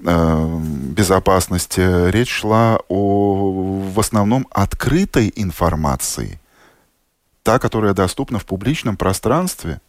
э, 0.00 0.04
безопасности. 0.96 2.10
Речь 2.10 2.30
шла 2.30 2.78
о 2.88 3.52
в 3.94 3.98
основном 3.98 4.46
открытой 4.50 5.32
информации, 5.36 6.40
та, 7.42 7.58
которая 7.58 7.94
доступна 7.94 8.38
в 8.38 8.46
публичном 8.46 8.96
пространстве. 8.96 9.80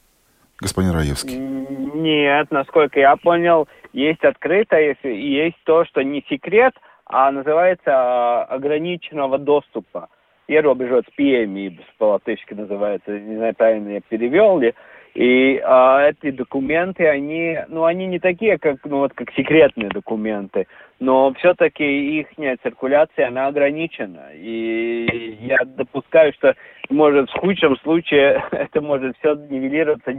Господин 0.59 0.91
Раевский. 0.91 1.37
Нет, 1.37 2.51
насколько 2.51 2.99
я 2.99 3.15
понял, 3.15 3.67
есть 3.93 4.23
открытое, 4.23 4.97
есть 5.03 5.57
то, 5.65 5.85
что 5.85 6.01
не 6.01 6.23
секрет, 6.29 6.73
а 7.05 7.31
называется 7.31 7.91
а, 7.91 8.43
ограниченного 8.45 9.37
доступа. 9.37 10.09
Ierobežots 10.47 11.11
pieejamības 11.17 11.83
по-латышски 11.97 12.53
называется, 12.53 13.11
не 13.19 13.35
знаю, 13.35 13.53
правильно 13.53 13.89
я 13.89 14.01
перевел 14.01 14.59
ли. 14.59 14.73
И 15.13 15.59
а, 15.65 16.09
эти 16.09 16.31
документы, 16.31 17.07
они, 17.07 17.57
ну, 17.69 17.85
они 17.85 18.05
не 18.05 18.19
такие, 18.19 18.57
как, 18.59 18.77
ну, 18.85 18.99
вот, 18.99 19.13
как 19.13 19.31
секретные 19.31 19.89
документы, 19.89 20.67
но 20.99 21.33
все-таки 21.35 22.19
их 22.19 22.27
циркуляция, 22.61 23.27
она 23.27 23.47
ограничена. 23.47 24.29
И 24.33 25.37
я 25.41 25.57
допускаю, 25.65 26.33
что, 26.33 26.55
может, 26.89 27.29
в 27.29 27.39
худшем 27.39 27.77
случае 27.77 28.43
это 28.51 28.81
может 28.81 29.17
все 29.17 29.35
нивелироваться 29.35 30.11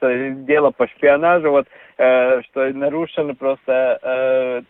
с 0.00 0.44
дела 0.44 0.70
по 0.70 0.86
шпионажу, 0.88 1.50
вот, 1.50 1.66
э, 1.98 2.42
что 2.42 2.72
нарушено 2.72 3.34
просто 3.34 3.98
э, 4.02 4.62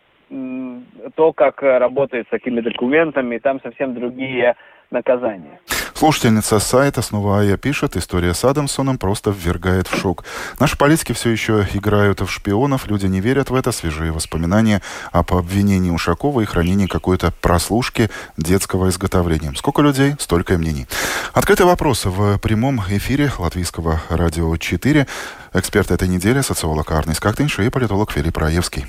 то, 1.15 1.33
как 1.33 1.63
работает 1.63 2.27
с 2.27 2.31
такими 2.31 2.61
документами, 2.61 3.39
там 3.39 3.61
совсем 3.61 3.95
другие 3.95 4.57
наказания. 4.91 5.61
Слушательница 6.05 6.59
сайта 6.59 7.01
Снувая 7.01 7.57
пишет, 7.57 7.97
история 7.97 8.35
с 8.35 8.45
Адамсоном 8.45 8.99
просто 8.99 9.31
ввергает 9.31 9.89
в 9.89 9.99
шок. 9.99 10.23
Наши 10.59 10.77
политики 10.77 11.15
все 11.15 11.31
еще 11.31 11.67
играют 11.73 12.21
в 12.21 12.29
шпионов, 12.29 12.87
люди 12.89 13.07
не 13.07 13.23
верят 13.23 13.49
в 13.49 13.55
это. 13.55 13.73
Свежие 13.73 14.13
воспоминания 14.13 14.83
об 15.13 15.33
обвинении 15.33 15.89
Ушакова 15.89 16.43
и 16.43 16.45
хранении 16.45 16.85
какой-то 16.85 17.33
прослушки 17.41 18.11
детского 18.37 18.91
изготовления. 18.91 19.55
Сколько 19.57 19.81
людей, 19.81 20.15
столько 20.19 20.53
и 20.53 20.57
мнений. 20.59 20.87
Открытый 21.33 21.65
вопрос 21.65 22.05
в 22.05 22.37
прямом 22.37 22.83
эфире 22.91 23.33
Латвийского 23.39 24.03
радио 24.11 24.55
4. 24.55 25.07
Эксперт 25.55 25.91
этой 25.91 26.09
недели, 26.09 26.43
социолог 26.43 26.91
Арнис 26.91 27.19
Кактинш 27.19 27.61
и 27.61 27.71
политолог 27.71 28.13
Филипп 28.13 28.37
Раевский. 28.37 28.85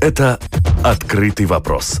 Это 0.00 0.40
«Открытый 0.82 1.46
вопрос» 1.46 2.00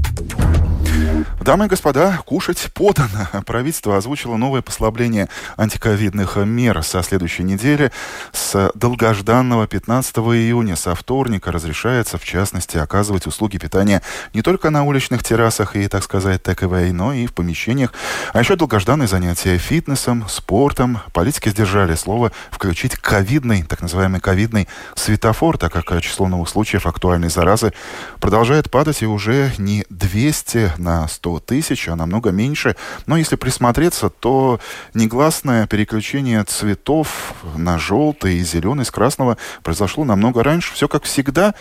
Дамы 1.41 1.65
и 1.65 1.67
господа, 1.69 2.19
кушать 2.23 2.69
подано. 2.71 3.27
Правительство 3.47 3.97
озвучило 3.97 4.37
новое 4.37 4.61
послабление 4.61 5.27
антиковидных 5.57 6.35
мер 6.35 6.83
со 6.83 7.01
следующей 7.01 7.41
недели. 7.41 7.91
С 8.31 8.71
долгожданного 8.75 9.65
15 9.65 10.17
июня, 10.17 10.75
со 10.75 10.93
вторника, 10.93 11.51
разрешается, 11.51 12.19
в 12.19 12.23
частности, 12.23 12.77
оказывать 12.77 13.25
услуги 13.25 13.57
питания 13.57 14.03
не 14.35 14.43
только 14.43 14.69
на 14.69 14.83
уличных 14.83 15.23
террасах 15.23 15.75
и, 15.75 15.87
так 15.87 16.03
сказать, 16.03 16.43
таковой, 16.43 16.91
но 16.91 17.11
и 17.11 17.25
в 17.25 17.33
помещениях. 17.33 17.91
А 18.33 18.39
еще 18.39 18.55
долгожданные 18.55 19.07
занятия 19.07 19.57
фитнесом, 19.57 20.29
спортом. 20.29 20.99
Политики 21.11 21.49
сдержали 21.49 21.95
слово 21.95 22.31
включить 22.51 22.95
ковидный, 22.97 23.63
так 23.63 23.81
называемый 23.81 24.19
ковидный 24.19 24.67
светофор, 24.93 25.57
так 25.57 25.73
как 25.73 26.01
число 26.01 26.27
новых 26.27 26.49
случаев 26.49 26.85
актуальной 26.85 27.29
заразы 27.29 27.73
продолжает 28.19 28.69
падать 28.69 29.01
и 29.01 29.07
уже 29.07 29.51
не 29.57 29.87
200 29.89 30.73
на 30.77 31.07
100 31.07 31.30
тысяч, 31.39 31.87
а 31.87 31.95
намного 31.95 32.31
меньше. 32.31 32.75
Но 33.07 33.17
если 33.17 33.35
присмотреться, 33.35 34.09
то 34.09 34.59
негласное 34.93 35.67
переключение 35.67 36.43
цветов 36.43 37.33
на 37.57 37.77
желтый 37.79 38.35
и 38.35 38.39
зеленый 38.39 38.85
с 38.85 38.91
красного 38.91 39.37
произошло 39.63 40.03
намного 40.03 40.43
раньше. 40.43 40.73
Все 40.73 40.87
как 40.87 41.03
всегда. 41.03 41.53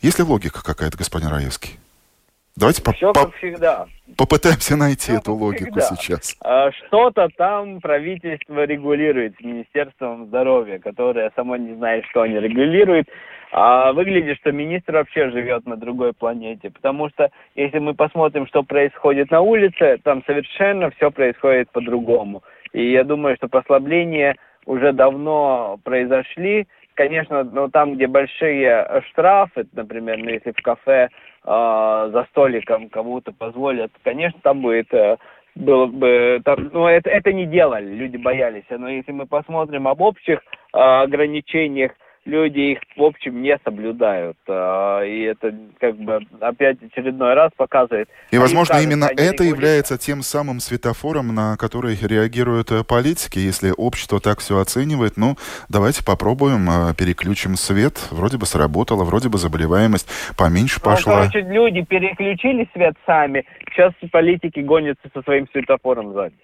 Есть 0.00 0.18
ли 0.18 0.24
логика 0.24 0.62
какая-то, 0.64 0.98
господин 0.98 1.28
Раевский? 1.28 1.78
Давайте 2.56 2.82
по 2.82 2.92
Все 2.92 3.12
как 3.14 3.34
всегда. 3.36 3.86
попытаемся 4.16 4.76
найти 4.76 5.12
Всё 5.12 5.16
эту 5.18 5.32
логику 5.34 5.80
всегда. 5.80 5.96
сейчас. 5.96 6.36
А, 6.42 6.70
Что-то 6.72 7.28
там 7.38 7.80
правительство 7.80 8.64
регулирует 8.64 9.36
с 9.38 9.40
Министерством 9.42 10.26
здоровья, 10.26 10.78
которое 10.78 11.30
само 11.34 11.56
не 11.56 11.74
знает, 11.76 12.04
что 12.10 12.20
они 12.22 12.34
регулируют. 12.38 13.08
А 13.54 13.92
выглядит, 13.92 14.38
что 14.38 14.50
министр 14.50 14.94
вообще 14.94 15.30
живет 15.30 15.66
на 15.66 15.76
другой 15.76 16.14
планете. 16.14 16.70
Потому 16.70 17.10
что 17.10 17.30
если 17.54 17.78
мы 17.80 17.92
посмотрим, 17.92 18.46
что 18.46 18.62
происходит 18.62 19.30
на 19.30 19.42
улице, 19.42 19.98
там 20.02 20.24
совершенно 20.24 20.90
все 20.92 21.10
происходит 21.10 21.70
по-другому. 21.70 22.42
И 22.72 22.90
я 22.90 23.04
думаю, 23.04 23.36
что 23.36 23.48
послабления 23.48 24.36
уже 24.64 24.94
давно 24.94 25.78
произошли. 25.84 26.66
Конечно, 26.94 27.44
ну, 27.44 27.68
там, 27.68 27.94
где 27.94 28.06
большие 28.06 29.02
штрафы, 29.10 29.66
например, 29.74 30.16
ну, 30.18 30.30
если 30.30 30.52
в 30.52 30.62
кафе 30.62 31.10
а, 31.44 32.08
за 32.08 32.24
столиком 32.30 32.88
кому-то 32.88 33.32
позволят, 33.32 33.92
конечно, 34.02 34.38
там 34.42 34.62
будет 34.62 34.92
э, 34.94 35.16
было 35.54 35.86
бы 35.86 36.40
там, 36.44 36.70
ну 36.72 36.86
это 36.86 37.10
это 37.10 37.32
не 37.32 37.46
делали, 37.46 37.94
люди 37.94 38.16
боялись. 38.16 38.64
Но 38.70 38.88
если 38.88 39.12
мы 39.12 39.26
посмотрим 39.26 39.88
об 39.88 40.00
общих 40.00 40.42
а, 40.72 41.02
ограничениях, 41.02 41.92
люди 42.24 42.72
их 42.72 42.78
в 42.96 43.02
общем 43.02 43.42
не 43.42 43.58
соблюдают, 43.64 44.36
А, 44.48 45.02
и 45.02 45.22
это 45.22 45.54
как 45.80 45.96
бы 45.96 46.20
опять 46.40 46.78
очередной 46.82 47.34
раз 47.34 47.50
показывает. 47.56 48.08
И, 48.30 48.38
возможно, 48.38 48.74
кажется, 48.74 48.90
именно 48.90 49.08
это 49.16 49.44
является 49.44 49.98
тем 49.98 50.22
самым 50.22 50.60
светофором, 50.60 51.34
на 51.34 51.56
который 51.56 51.96
реагируют 52.00 52.70
э, 52.70 52.84
политики. 52.84 53.38
Если 53.38 53.72
общество 53.76 54.20
так 54.20 54.38
все 54.40 54.58
оценивает, 54.58 55.16
ну, 55.16 55.36
давайте 55.68 56.04
попробуем, 56.04 56.68
э, 56.70 56.94
переключим 56.94 57.56
свет. 57.56 58.08
Вроде 58.10 58.38
бы 58.38 58.46
сработало, 58.46 59.04
вроде 59.04 59.28
бы 59.28 59.38
заболеваемость 59.38 60.08
поменьше 60.36 60.80
Ну, 60.84 60.90
пошла. 60.90 61.28
короче, 61.28 61.40
люди 61.40 61.82
переключили 61.82 62.68
свет 62.72 62.94
сами, 63.04 63.44
сейчас 63.72 63.92
политики 64.10 64.60
гонятся 64.60 65.08
со 65.14 65.22
своим 65.22 65.46
светофором 65.52 66.12
сзади. 66.12 66.36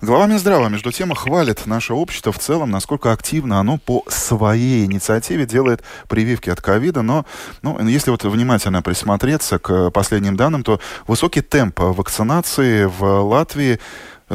Глава 0.00 0.26
Минздрава, 0.26 0.68
между 0.68 0.92
тем, 0.92 1.14
хвалит 1.14 1.66
наше 1.66 1.94
общество 1.94 2.32
в 2.32 2.38
целом, 2.38 2.70
насколько 2.70 3.12
активно 3.12 3.58
оно 3.60 3.78
по 3.78 4.02
своей 4.08 4.84
инициативе 4.84 5.46
делает 5.46 5.82
прививки 6.08 6.50
от 6.50 6.60
ковида. 6.60 7.02
Но 7.02 7.24
ну, 7.62 7.78
если 7.86 8.10
вот 8.10 8.22
внимательно 8.24 8.82
присмотреться 8.82 9.58
к 9.58 9.90
последним 9.90 10.36
данным, 10.36 10.62
то 10.62 10.80
высокий 11.06 11.40
темп 11.40 11.78
вакцинации 11.80 12.84
в 12.84 13.02
Латвии 13.02 13.78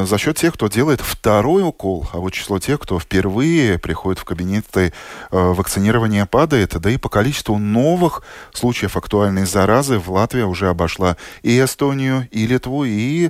за 0.05 0.17
счет 0.17 0.37
тех, 0.37 0.53
кто 0.53 0.67
делает 0.67 1.01
второй 1.01 1.63
укол, 1.63 2.07
а 2.13 2.17
вот 2.17 2.33
число 2.33 2.59
тех, 2.59 2.79
кто 2.79 2.99
впервые 2.99 3.77
приходит 3.77 4.19
в 4.19 4.25
кабинеты 4.25 4.87
э, 4.87 4.91
вакцинирования 5.31 6.25
падает, 6.25 6.79
да 6.79 6.89
и 6.89 6.97
по 6.97 7.09
количеству 7.09 7.57
новых 7.57 8.23
случаев 8.53 8.97
актуальной 8.97 9.45
заразы 9.45 9.99
в 9.99 10.11
Латвии 10.11 10.41
уже 10.41 10.69
обошла 10.69 11.17
и 11.41 11.59
Эстонию, 11.59 12.27
и 12.31 12.47
Литву, 12.47 12.83
и 12.85 13.29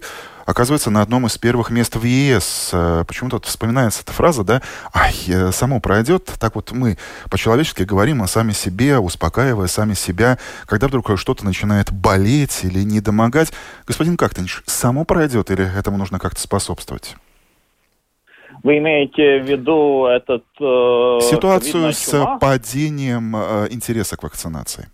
оказывается 0.50 0.90
на 0.90 1.02
одном 1.02 1.28
из 1.28 1.38
первых 1.38 1.70
мест 1.70 1.96
в 1.96 2.04
ЕС. 2.04 2.72
Э, 2.74 3.04
Почему-то 3.08 3.40
вспоминается 3.42 4.02
эта 4.02 4.12
фраза, 4.12 4.44
да, 4.44 4.62
ай, 4.94 5.14
э, 5.28 5.52
само 5.52 5.80
пройдет. 5.80 6.26
Так 6.40 6.56
вот 6.56 6.72
мы 6.72 6.98
по-человечески 7.30 7.84
говорим 7.84 8.24
о 8.24 8.28
сами 8.28 8.52
себе, 8.52 8.98
успокаивая 8.98 9.68
сами 9.68 9.94
себя, 9.94 10.40
когда 10.66 10.88
вдруг 10.88 11.18
что-то 11.18 11.46
начинает 11.46 11.92
болеть 11.92 12.62
или 12.64 12.80
недомогать. 12.80 13.54
Господин 13.86 14.18
Кактенш, 14.18 14.64
само 14.66 15.06
пройдет 15.06 15.52
или 15.52 15.66
этому 15.78 15.98
нужно 15.98 16.20
как-то 16.20 16.42
способствовать? 16.42 17.16
Вы 18.64 18.80
имеете 18.80 19.42
в 19.42 19.50
виду 19.50 20.06
этот... 20.06 20.44
э, 20.60 21.20
Ситуацию 21.30 21.94
с 21.94 22.38
падением 22.42 23.36
э, 23.36 23.68
интереса 23.70 24.18
к 24.18 24.24
вакцинации. 24.24 24.90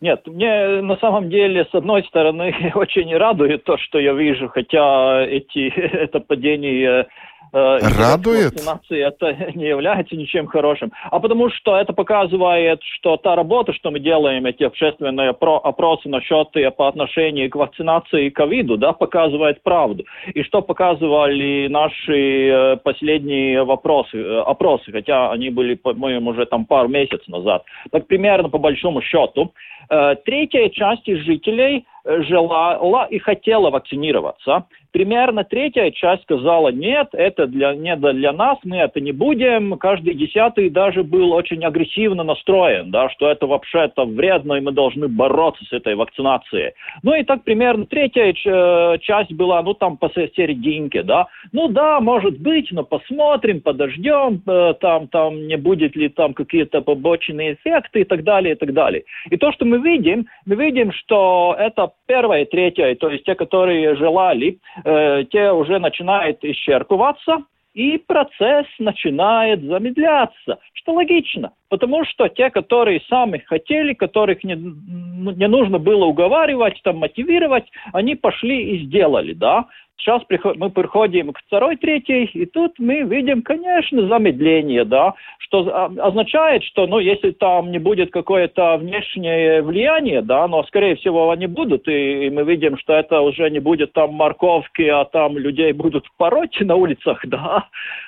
Нет, 0.00 0.26
мне 0.26 0.80
на 0.80 0.96
самом 0.98 1.28
деле, 1.28 1.64
с 1.64 1.74
одной 1.74 2.04
стороны, 2.04 2.54
очень 2.74 3.14
радует 3.16 3.64
то, 3.64 3.76
что 3.78 3.98
я 3.98 4.12
вижу, 4.12 4.48
хотя 4.48 5.22
эти, 5.22 5.68
это 5.76 6.20
падение 6.20 7.08
Радует? 7.52 8.52
вакцинации 8.52 9.00
это 9.00 9.52
не 9.54 9.66
является 9.66 10.16
ничем 10.16 10.46
хорошим. 10.46 10.92
А 11.10 11.18
потому 11.20 11.50
что 11.50 11.76
это 11.76 11.92
показывает, 11.92 12.80
что 12.82 13.16
та 13.16 13.36
работа, 13.36 13.72
что 13.72 13.90
мы 13.90 14.00
делаем, 14.00 14.46
эти 14.46 14.64
общественные 14.64 15.32
опро- 15.32 15.60
опросы 15.62 16.08
насчет 16.08 16.48
и 16.56 16.70
по 16.70 16.88
отношению 16.88 17.50
к 17.50 17.56
вакцинации 17.56 18.26
и 18.26 18.30
ковиду, 18.30 18.76
да, 18.76 18.92
показывает 18.92 19.62
правду. 19.62 20.04
И 20.34 20.42
что 20.42 20.62
показывали 20.62 21.68
наши 21.68 22.48
э, 22.48 22.76
последние 22.76 23.64
вопросы, 23.64 24.16
э, 24.16 24.40
опросы, 24.40 24.92
хотя 24.92 25.30
они 25.30 25.50
были, 25.50 25.74
по-моему, 25.74 26.30
уже 26.30 26.46
там 26.46 26.64
пару 26.64 26.88
месяцев 26.88 27.26
назад. 27.28 27.64
Так 27.90 28.06
примерно 28.06 28.48
по 28.48 28.58
большому 28.58 29.00
счету, 29.00 29.52
э, 29.90 30.16
третья 30.24 30.68
часть 30.68 31.06
жителей 31.06 31.86
э, 32.04 32.22
желала 32.22 33.06
и 33.10 33.18
хотела 33.18 33.70
вакцинироваться. 33.70 34.64
Примерно 34.92 35.44
третья 35.44 35.90
часть 35.90 36.22
сказала, 36.22 36.68
нет, 36.68 37.08
это 37.12 37.46
для, 37.46 37.74
не 37.74 37.94
для 37.96 38.32
нас, 38.32 38.58
мы 38.64 38.78
это 38.78 39.00
не 39.00 39.12
будем. 39.12 39.76
Каждый 39.78 40.14
десятый 40.14 40.70
даже 40.70 41.02
был 41.02 41.32
очень 41.32 41.62
агрессивно 41.64 42.22
настроен, 42.22 42.90
да, 42.90 43.10
что 43.10 43.28
это 43.28 43.46
вообще-то 43.46 44.04
вредно, 44.04 44.54
и 44.54 44.60
мы 44.60 44.72
должны 44.72 45.08
бороться 45.08 45.64
с 45.64 45.72
этой 45.72 45.94
вакцинацией. 45.94 46.72
Ну 47.02 47.14
и 47.14 47.22
так 47.22 47.44
примерно 47.44 47.86
третья 47.86 48.32
э, 48.32 48.98
часть 49.00 49.32
была, 49.32 49.62
ну 49.62 49.74
там 49.74 49.98
посерединке, 49.98 51.02
да. 51.02 51.26
Ну 51.52 51.68
да, 51.68 52.00
может 52.00 52.38
быть, 52.38 52.72
но 52.72 52.82
посмотрим, 52.82 53.60
подождем, 53.60 54.42
э, 54.46 54.74
там, 54.80 55.08
там 55.08 55.46
не 55.46 55.56
будет 55.56 55.96
ли 55.96 56.08
там 56.08 56.32
какие-то 56.32 56.80
побочные 56.80 57.54
эффекты 57.54 58.00
и 58.00 58.04
так 58.04 58.24
далее, 58.24 58.54
и 58.54 58.58
так 58.58 58.72
далее. 58.72 59.04
И 59.30 59.36
то, 59.36 59.52
что 59.52 59.64
мы 59.64 59.78
видим, 59.78 60.26
мы 60.46 60.56
видим, 60.56 60.92
что 60.92 61.54
это 61.58 61.92
первая 62.06 62.42
и 62.42 62.50
третья, 62.50 62.94
то 62.94 63.10
есть 63.10 63.24
те, 63.24 63.34
которые 63.34 63.96
желали, 63.96 64.58
э, 64.84 65.24
те 65.30 65.52
уже 65.52 65.78
начинают 65.78 66.42
исчерпываться, 66.42 67.44
и 67.74 67.96
процесс 67.98 68.66
начинает 68.78 69.62
замедляться, 69.62 70.58
что 70.72 70.94
логично, 70.94 71.52
потому 71.68 72.04
что 72.04 72.28
те, 72.28 72.50
которые 72.50 73.00
сами 73.08 73.38
хотели, 73.38 73.94
которых 73.94 74.42
не, 74.42 74.54
не 74.54 75.46
нужно 75.46 75.78
было 75.78 76.06
уговаривать, 76.06 76.80
там, 76.82 76.96
мотивировать, 76.96 77.70
они 77.92 78.16
пошли 78.16 78.72
и 78.72 78.86
сделали, 78.86 79.32
да. 79.32 79.66
Сейчас 80.00 80.22
мы 80.56 80.70
приходим 80.70 81.32
к 81.32 81.40
второй, 81.40 81.76
третьей, 81.76 82.24
и 82.32 82.46
тут 82.46 82.78
мы 82.78 83.02
видим, 83.02 83.42
конечно, 83.42 84.06
замедление, 84.06 84.84
да, 84.84 85.14
что 85.38 85.68
а, 85.68 85.90
означает, 86.06 86.62
что, 86.62 86.86
ну, 86.86 87.00
если 87.00 87.32
там 87.32 87.72
не 87.72 87.78
будет 87.78 88.12
какое-то 88.12 88.76
внешнее 88.76 89.60
влияние, 89.60 90.22
да, 90.22 90.46
но, 90.46 90.62
скорее 90.64 90.94
всего, 90.96 91.30
они 91.30 91.48
будут, 91.48 91.88
и, 91.88 92.26
и 92.26 92.30
мы 92.30 92.44
видим, 92.44 92.78
что 92.78 92.92
это 92.92 93.20
уже 93.20 93.50
не 93.50 93.58
будет 93.58 93.92
там 93.92 94.14
морковки, 94.14 94.82
а 94.82 95.04
там 95.04 95.36
людей 95.36 95.72
будут 95.72 96.06
пороть 96.16 96.60
на 96.60 96.76
улицах, 96.76 97.20
да, 97.24 97.66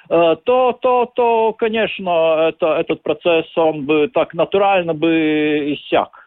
э, 0.09 0.37
то, 0.45 0.79
то, 0.81 1.11
то, 1.13 1.53
конечно, 1.55 2.51
это, 2.51 2.75
этот 2.75 3.03
процесс, 3.03 3.47
он 3.57 3.85
бы 3.85 4.09
так 4.15 4.33
натурально 4.35 4.95
бы 4.95 5.75
иссяк. 5.75 6.20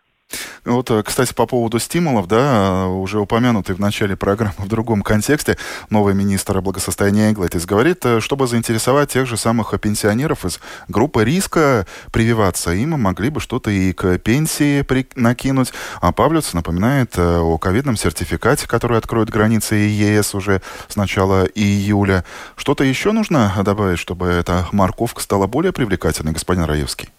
Вот, 0.66 0.90
э, 0.92 1.04
кстати, 1.04 1.34
по 1.34 1.46
поводу 1.46 1.78
стимулов, 1.78 2.28
да, 2.28 2.86
э, 2.86 2.88
уже 2.88 3.20
упомянутый 3.20 3.76
в 3.76 3.80
начале 3.80 4.16
программы 4.16 4.54
в 4.60 4.68
другом 4.68 5.02
контексте, 5.02 5.58
новый 5.90 6.14
министр 6.14 6.62
благосостояния 6.62 7.32
Эглетис 7.32 7.66
говорит, 7.66 8.06
э, 8.06 8.22
чтобы 8.22 8.48
заинтересовать 8.48 9.12
тех 9.12 9.28
же 9.28 9.36
самых 9.36 9.74
пенсионеров 9.82 10.46
из 10.46 10.62
группы 10.88 11.26
риска 11.26 11.86
прививаться, 12.12 12.72
им 12.72 12.92
могли 12.92 13.30
бы 13.30 13.42
что-то 13.42 13.72
и 13.72 13.92
к 13.92 14.18
пенсии 14.20 14.84
при- 14.84 15.08
накинуть. 15.16 15.74
А 16.00 16.14
Павлюц 16.14 16.54
напоминает 16.54 17.18
о 17.18 17.58
ковидном 17.58 17.98
сертификате, 17.98 18.68
который 18.68 18.98
откроет 18.98 19.30
границы 19.30 19.76
ЕС 19.76 20.34
уже 20.34 20.62
с 20.88 20.96
начала 20.96 21.44
июля. 21.44 22.24
Что-то 22.56 22.86
еще 22.86 23.12
нужно 23.12 23.54
добавить, 23.64 24.00
чтобы 24.00 24.28
эта 24.28 24.68
морковка 24.72 25.22
стала 25.22 25.48
более 25.48 25.74
привлекательной, 25.74 26.32
господин 26.32 26.64
Раевский? 26.64 27.10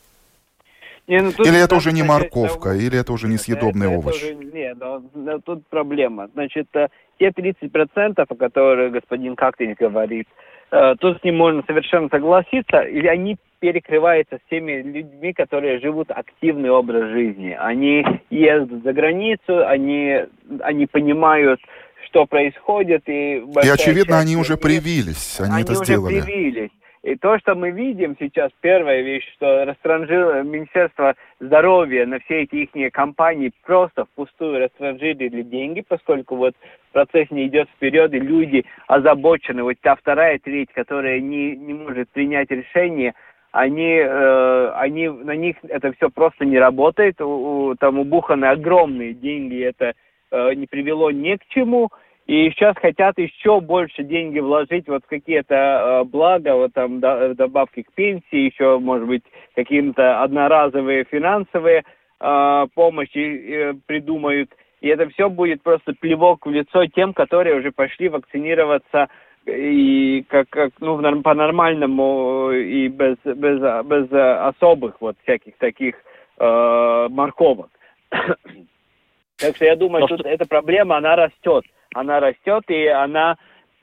Не, 1.06 1.20
ну, 1.20 1.30
Или 1.44 1.62
это 1.62 1.76
уже 1.76 1.92
не 1.92 2.02
морковка, 2.02 2.70
того- 2.70 2.80
или 2.80 2.98
это 2.98 3.12
уже 3.12 3.28
несъедобный 3.28 3.86
Это- 3.86 3.94
это 3.94 3.98
овощ? 3.98 4.16
уже- 4.22 4.34
Нет, 4.34 4.76
но, 4.80 5.02
но 5.14 5.38
тут 5.38 5.66
проблема. 5.68 6.28
Значит, 6.32 6.66
э, 6.74 6.88
те 7.18 7.30
30%, 7.30 8.26
о 8.30 8.34
которых 8.34 8.92
господин 8.92 9.36
Кактин 9.36 9.74
говорит, 9.78 10.26
э, 10.70 10.94
тут 10.98 11.20
с 11.20 11.24
ним 11.24 11.36
можно 11.36 11.62
совершенно 11.66 12.08
согласиться, 12.08 12.80
и 12.80 13.04
они 13.06 13.36
перекрываются 13.60 14.36
с 14.36 14.50
теми 14.50 14.80
людьми, 14.82 15.32
которые 15.34 15.78
живут 15.80 16.10
активный 16.10 16.70
образ 16.70 17.10
жизни. 17.10 17.54
Они 17.58 18.04
ездят 18.30 18.82
за 18.82 18.92
границу, 18.94 19.66
они, 19.66 20.20
они 20.60 20.86
понимают, 20.86 21.60
что 22.06 22.24
происходит. 22.26 23.02
И, 23.08 23.36
И, 23.36 23.68
очевидно, 23.68 24.16
часть 24.16 24.22
они 24.26 24.36
уже 24.36 24.56
привились, 24.56 25.38
они, 25.40 25.62
это 25.62 25.72
уже 25.72 25.84
сделали. 25.84 26.20
привились. 26.22 26.70
И 27.04 27.16
то, 27.16 27.38
что 27.38 27.54
мы 27.54 27.70
видим 27.70 28.16
сейчас, 28.18 28.50
первая 28.62 29.02
вещь, 29.02 29.30
что 29.34 29.66
растранжило 29.66 30.42
Министерство 30.42 31.14
здоровья 31.38 32.06
на 32.06 32.18
все 32.20 32.44
эти 32.44 32.56
их 32.56 32.92
компании 32.94 33.52
просто 33.66 34.06
впустую 34.06 34.58
растранжирили 34.58 35.42
деньги, 35.42 35.84
поскольку 35.86 36.36
вот 36.36 36.54
процесс 36.92 37.30
не 37.30 37.46
идет 37.46 37.68
вперед, 37.68 38.14
и 38.14 38.20
люди 38.20 38.64
озабочены. 38.86 39.62
Вот 39.64 39.76
та 39.82 39.96
вторая 39.96 40.38
треть, 40.38 40.72
которая 40.72 41.20
не, 41.20 41.54
не 41.54 41.74
может 41.74 42.08
принять 42.08 42.50
решение, 42.50 43.12
они, 43.52 43.98
э, 44.02 44.72
они, 44.76 45.08
на 45.08 45.36
них 45.36 45.56
это 45.68 45.92
все 45.92 46.08
просто 46.08 46.46
не 46.46 46.58
работает. 46.58 47.20
У, 47.20 47.26
у- 47.68 47.74
там 47.74 47.98
убуханы 47.98 48.46
огромные 48.46 49.12
деньги, 49.12 49.62
это 49.62 49.92
э, 50.30 50.54
не 50.54 50.66
привело 50.66 51.10
ни 51.10 51.36
к 51.36 51.44
чему. 51.48 51.90
И 52.26 52.50
сейчас 52.50 52.74
хотят 52.76 53.18
еще 53.18 53.60
больше 53.60 54.02
деньги 54.02 54.38
вложить 54.38 54.88
вот 54.88 55.04
в 55.04 55.08
какие-то 55.08 55.54
э, 55.54 56.04
блага, 56.04 56.54
вот 56.54 56.72
там 56.72 56.98
до, 56.98 57.34
добавки 57.34 57.82
к 57.82 57.92
пенсии, 57.92 58.50
еще, 58.50 58.78
может 58.78 59.06
быть, 59.06 59.24
какие-то 59.54 60.22
одноразовые 60.22 61.04
финансовые 61.04 61.84
э, 62.20 62.66
помощи 62.74 63.18
э, 63.18 63.74
придумают. 63.86 64.50
И 64.80 64.88
это 64.88 65.06
все 65.10 65.28
будет 65.28 65.62
просто 65.62 65.92
плевок 66.00 66.46
в 66.46 66.50
лицо 66.50 66.86
тем, 66.86 67.12
которые 67.12 67.56
уже 67.56 67.72
пошли 67.72 68.08
вакцинироваться 68.08 69.08
и 69.46 70.24
как, 70.28 70.48
как 70.48 70.72
ну, 70.80 71.22
по-нормальному 71.22 72.52
и 72.52 72.88
без, 72.88 73.16
без, 73.24 73.84
без 73.84 74.10
особых 74.10 74.98
вот 75.00 75.16
всяких 75.24 75.58
таких 75.58 75.96
э, 76.38 77.06
морковок. 77.10 77.68
так 78.08 79.56
что 79.56 79.64
я 79.66 79.76
думаю, 79.76 80.06
что 80.06 80.26
эта 80.26 80.46
проблема, 80.46 80.96
она 80.96 81.16
растет 81.16 81.64
она 81.94 82.20
растет, 82.20 82.64
и 82.68 82.86
она 82.86 83.36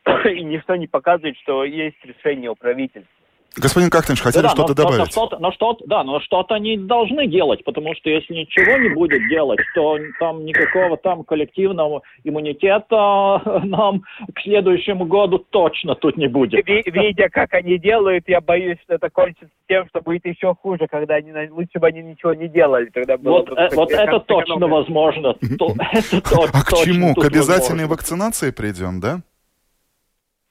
и 0.25 0.43
ничто 0.43 0.75
не 0.75 0.87
показывает, 0.87 1.37
что 1.37 1.63
есть 1.63 1.97
решение 2.03 2.51
у 2.51 2.55
правительства. 2.55 3.20
Господин 3.57 3.89
Кахтинш, 3.89 4.21
хотели 4.21 4.43
да, 4.43 4.49
что-то 4.49 4.69
но, 4.69 4.75
добавить? 4.75 4.99
Но, 4.99 5.05
что-то, 5.07 5.37
но 5.39 5.51
что 5.51 5.77
да, 5.85 6.03
но 6.05 6.21
что-то 6.21 6.55
они 6.55 6.77
должны 6.77 7.27
делать, 7.27 7.61
потому 7.65 7.93
что 7.95 8.09
если 8.09 8.33
ничего 8.33 8.77
не 8.77 8.89
будет 8.89 9.27
делать, 9.27 9.59
то 9.75 9.97
там 10.19 10.45
никакого 10.45 10.95
там 10.95 11.25
коллективного 11.25 12.01
иммунитета 12.23 13.41
нам 13.65 14.03
к 14.33 14.41
следующему 14.41 15.05
году 15.05 15.39
точно 15.39 15.95
тут 15.95 16.15
не 16.15 16.27
будет. 16.27 16.65
Видя, 16.65 17.27
как 17.27 17.53
они 17.53 17.77
делают, 17.77 18.23
я 18.29 18.39
боюсь, 18.39 18.77
что 18.85 18.95
это 18.95 19.09
кончится 19.09 19.49
тем, 19.67 19.85
что 19.89 19.99
будет 19.99 20.25
еще 20.25 20.55
хуже, 20.55 20.87
когда 20.89 21.15
они 21.15 21.33
лучше 21.49 21.79
бы 21.79 21.87
они 21.87 22.01
ничего 22.01 22.33
не 22.33 22.47
делали. 22.47 22.85
Тогда 22.85 23.17
было 23.17 23.39
вот, 23.39 23.49
бы, 23.49 23.55
э, 23.55 23.69
вот 23.73 23.91
это 23.91 24.19
точно 24.21 24.67
возможно. 24.67 25.29
А 25.31 26.63
к 26.63 26.73
чему? 26.85 27.15
К 27.15 27.25
обязательной 27.25 27.85
вакцинации 27.85 28.51
придем, 28.51 29.01
да? 29.01 29.19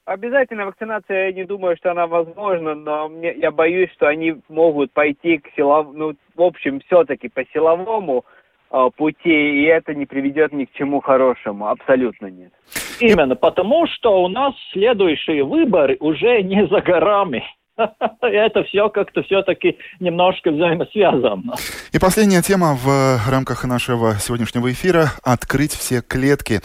Обязательно 0.05 0.65
вакцинация, 0.65 1.27
я 1.27 1.31
не 1.31 1.45
думаю, 1.45 1.77
что 1.77 1.91
она 1.91 2.07
возможна, 2.07 2.73
но 2.73 3.07
мне, 3.07 3.33
я 3.33 3.51
боюсь, 3.51 3.91
что 3.91 4.07
они 4.07 4.35
могут 4.49 4.91
пойти 4.91 5.37
к 5.37 5.47
силовому, 5.55 5.93
ну, 5.93 6.13
в 6.35 6.41
общем, 6.41 6.79
все-таки 6.81 7.29
по 7.29 7.43
силовому 7.53 8.25
э, 8.71 8.89
пути, 8.97 9.29
и 9.29 9.63
это 9.65 9.93
не 9.93 10.07
приведет 10.07 10.53
ни 10.53 10.65
к 10.65 10.71
чему 10.73 11.01
хорошему, 11.01 11.67
абсолютно 11.67 12.27
нет. 12.27 12.51
Именно, 12.99 13.35
потому 13.35 13.85
что 13.87 14.23
у 14.23 14.27
нас 14.27 14.55
следующие 14.73 15.43
выборы 15.43 15.97
уже 15.99 16.41
не 16.41 16.65
за 16.67 16.81
горами. 16.81 17.43
Это 18.21 18.63
все 18.63 18.89
как-то 18.89 19.23
все-таки 19.23 19.77
немножко 19.99 20.51
взаимосвязано. 20.51 21.55
И 21.93 21.99
последняя 21.99 22.41
тема 22.41 22.75
в 22.75 23.19
рамках 23.29 23.65
нашего 23.65 24.15
сегодняшнего 24.15 24.71
эфира– 24.71 25.11
открыть 25.23 25.73
все 25.73 26.01
клетки. 26.01 26.59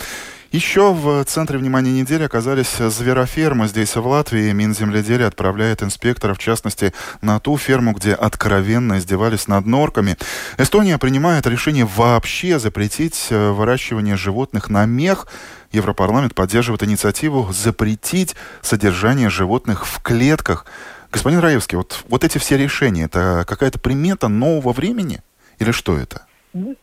Еще 0.57 0.95
в 0.95 1.23
центре 1.25 1.59
внимания 1.59 1.93
недели 1.93 2.23
оказались 2.23 2.79
зверофермы. 2.79 3.67
Здесь, 3.67 3.95
в 3.95 4.07
Латвии, 4.07 4.53
Минземледелие 4.53 5.27
отправляет 5.27 5.83
инспекторов, 5.83 6.39
в 6.39 6.41
частности, 6.41 6.95
на 7.21 7.39
ту 7.41 7.59
ферму, 7.59 7.93
где 7.93 8.15
откровенно 8.15 8.97
издевались 8.97 9.49
над 9.49 9.67
норками. 9.67 10.17
Эстония 10.57 10.97
принимает 10.97 11.47
решение 11.47 11.85
вообще 11.85 12.59
запретить 12.59 13.29
э, 13.31 13.51
выращивание 13.51 14.17
животных 14.17 14.71
на 14.71 14.87
мех. 14.87 15.27
Европарламент 15.73 16.35
поддерживает 16.35 16.83
инициативу 16.83 17.49
запретить 17.53 18.35
содержание 18.63 19.29
животных 19.29 19.87
в 19.87 20.03
клетках. 20.03 20.65
Господин 21.13 21.41
Раевский, 21.41 21.77
вот, 21.77 22.03
вот 22.09 22.25
эти 22.25 22.39
все 22.39 22.57
решения, 22.57 23.05
это 23.05 23.45
какая-то 23.47 23.79
примета 23.79 24.29
нового 24.29 24.73
времени? 24.73 25.19
Или 25.59 25.73
что 25.73 25.99
это? 25.99 26.23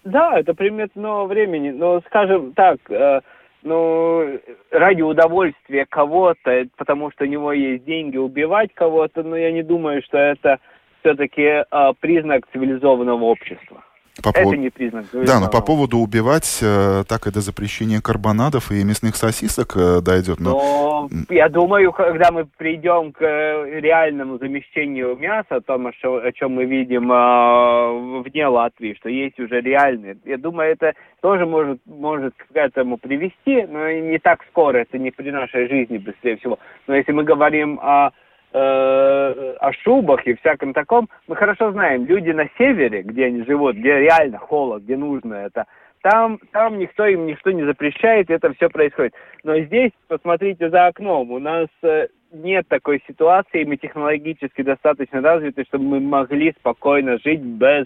Да, 0.04 0.38
это 0.38 0.54
примета 0.54 1.00
нового 1.00 1.26
времени. 1.26 1.72
Но, 1.72 2.02
скажем 2.02 2.54
так, 2.54 2.78
э, 2.92 3.22
ну, 3.64 4.40
ради 4.72 5.02
удовольствия 5.02 5.86
кого-то, 5.86 6.66
потому 6.78 7.12
что 7.12 7.24
у 7.24 7.28
него 7.28 7.52
есть 7.54 7.86
деньги 7.86 8.18
убивать 8.18 8.74
кого-то, 8.74 9.24
но 9.24 9.36
я 9.36 9.52
не 9.52 9.64
думаю, 9.64 10.02
что 10.04 10.18
это 10.18 10.60
все-таки 11.00 11.42
э, 11.42 11.66
признак 12.00 12.46
цивилизованного 12.52 13.24
общества. 13.24 13.84
По 14.22 14.30
это 14.30 14.44
поводу... 14.44 14.62
не 14.62 14.70
признак 14.70 15.06
Да, 15.12 15.40
но 15.40 15.50
по 15.50 15.62
поводу 15.62 15.98
убивать, 15.98 16.60
э, 16.62 17.04
так 17.08 17.26
и 17.26 17.32
до 17.32 17.42
запрещения 17.42 18.00
карбонадов 18.00 18.72
и 18.72 18.84
мясных 18.84 19.16
сосисок 19.16 19.76
э, 19.76 20.02
дойдет. 20.02 20.40
Но... 20.40 21.08
но 21.10 21.34
я 21.34 21.50
думаю, 21.50 21.92
когда 21.92 22.32
мы 22.32 22.46
придем 22.46 23.12
к 23.12 23.22
э, 23.22 23.80
реальному 23.80 24.38
замещению 24.38 25.16
мяса, 25.16 25.56
о 25.56 25.62
том, 25.62 25.88
о 25.88 26.32
чем 26.34 26.54
мы 26.54 26.66
видим 26.66 27.12
э, 27.12 28.22
вне 28.22 28.46
Латвии, 28.46 28.96
что 29.00 29.10
есть 29.10 29.40
уже 29.40 29.62
реальные, 29.62 30.18
я 30.26 30.38
думаю, 30.38 30.72
это 30.72 30.94
тоже 31.22 31.48
может, 31.48 31.82
может 31.88 32.36
к 32.36 32.56
этому 32.56 32.98
привести, 32.98 33.66
но 33.68 33.90
не 33.90 34.20
так 34.20 34.44
скоро, 34.52 34.78
это 34.78 35.00
не 35.00 35.10
при 35.10 35.32
нашей 35.32 35.68
жизни, 35.68 35.98
быстрее 35.98 36.38
всего. 36.38 36.60
Но 36.86 36.96
если 36.96 37.14
мы 37.14 37.24
говорим 37.24 37.80
о 37.82 38.12
э, 38.54 39.56
о 39.60 39.74
шубах 39.84 40.26
и 40.28 40.36
всяком 40.36 40.74
таком, 40.74 41.10
мы 41.28 41.36
хорошо 41.36 41.72
знаем, 41.72 42.06
люди 42.06 42.30
на 42.30 42.48
севере, 42.58 43.02
где 43.02 43.26
они 43.26 43.44
живут, 43.44 43.76
где 43.76 44.00
реально 44.00 44.38
холод, 44.38 44.84
где 44.84 44.96
нужно 44.96 45.36
это, 45.36 45.66
там, 46.04 46.40
там 46.52 46.80
никто 46.80 47.06
им 47.06 47.26
ничто 47.26 47.52
не 47.52 47.64
запрещает, 47.64 48.30
это 48.30 48.54
все 48.54 48.70
происходит. 48.70 49.14
Но 49.44 49.58
здесь, 49.60 49.92
посмотрите 50.08 50.70
за 50.70 50.88
окном, 50.88 51.32
у 51.32 51.40
нас 51.40 51.68
э, 51.82 52.08
нет 52.34 52.68
такой 52.68 53.02
ситуации, 53.08 53.64
мы 53.64 53.78
технологически 53.78 54.64
достаточно 54.64 55.22
развиты, 55.22 55.64
чтобы 55.66 55.86
мы 55.86 56.00
могли 56.02 56.54
спокойно 56.60 57.18
жить 57.20 57.40
без 57.40 57.86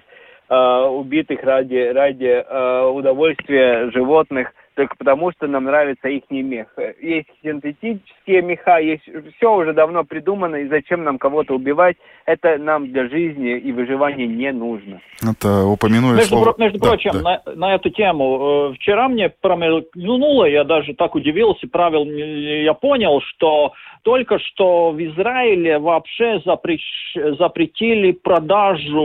э, 0.50 0.56
убитых 0.56 1.44
ради, 1.44 1.92
ради 1.94 2.44
э, 2.44 2.86
удовольствия 2.88 3.92
животных 3.92 4.52
только 4.78 4.96
потому, 4.96 5.32
что 5.32 5.48
нам 5.48 5.64
нравится 5.64 6.08
их 6.08 6.24
мех. 6.30 6.68
Есть 7.02 7.30
синтетические 7.42 8.44
меха, 8.44 8.78
есть 8.78 9.02
все 9.36 9.52
уже 9.56 9.74
давно 9.74 10.04
придумано, 10.04 10.58
и 10.58 10.68
зачем 10.68 11.04
нам 11.04 11.18
кого-то 11.18 11.56
убивать, 11.56 11.98
это 12.28 12.60
нам 12.60 12.92
для 12.92 13.10
жизни 13.10 13.58
и 13.58 13.72
выживания 13.72 14.28
не 14.28 14.52
нужно. 14.52 15.02
Это 15.28 15.66
упомянули 15.66 16.18
между, 16.18 16.30
слово... 16.30 16.54
Между 16.60 16.78
да, 16.80 16.90
прочим, 16.90 17.12
да. 17.14 17.22
На, 17.22 17.42
на 17.56 17.74
эту 17.74 17.90
тему, 17.90 18.70
э, 18.70 18.76
вчера 18.76 19.08
мне 19.10 19.30
промелькнуло, 19.30 20.46
я 20.46 20.64
даже 20.64 20.94
так 20.94 21.16
удивился, 21.16 21.68
правил 21.68 22.06
я 22.06 22.76
понял, 22.76 23.20
что 23.22 23.74
только 24.04 24.38
что 24.38 24.92
в 24.92 25.00
Израиле 25.00 25.80
вообще 25.80 26.40
запрещ... 26.46 27.16
запретили 27.40 28.12
продажу 28.12 29.02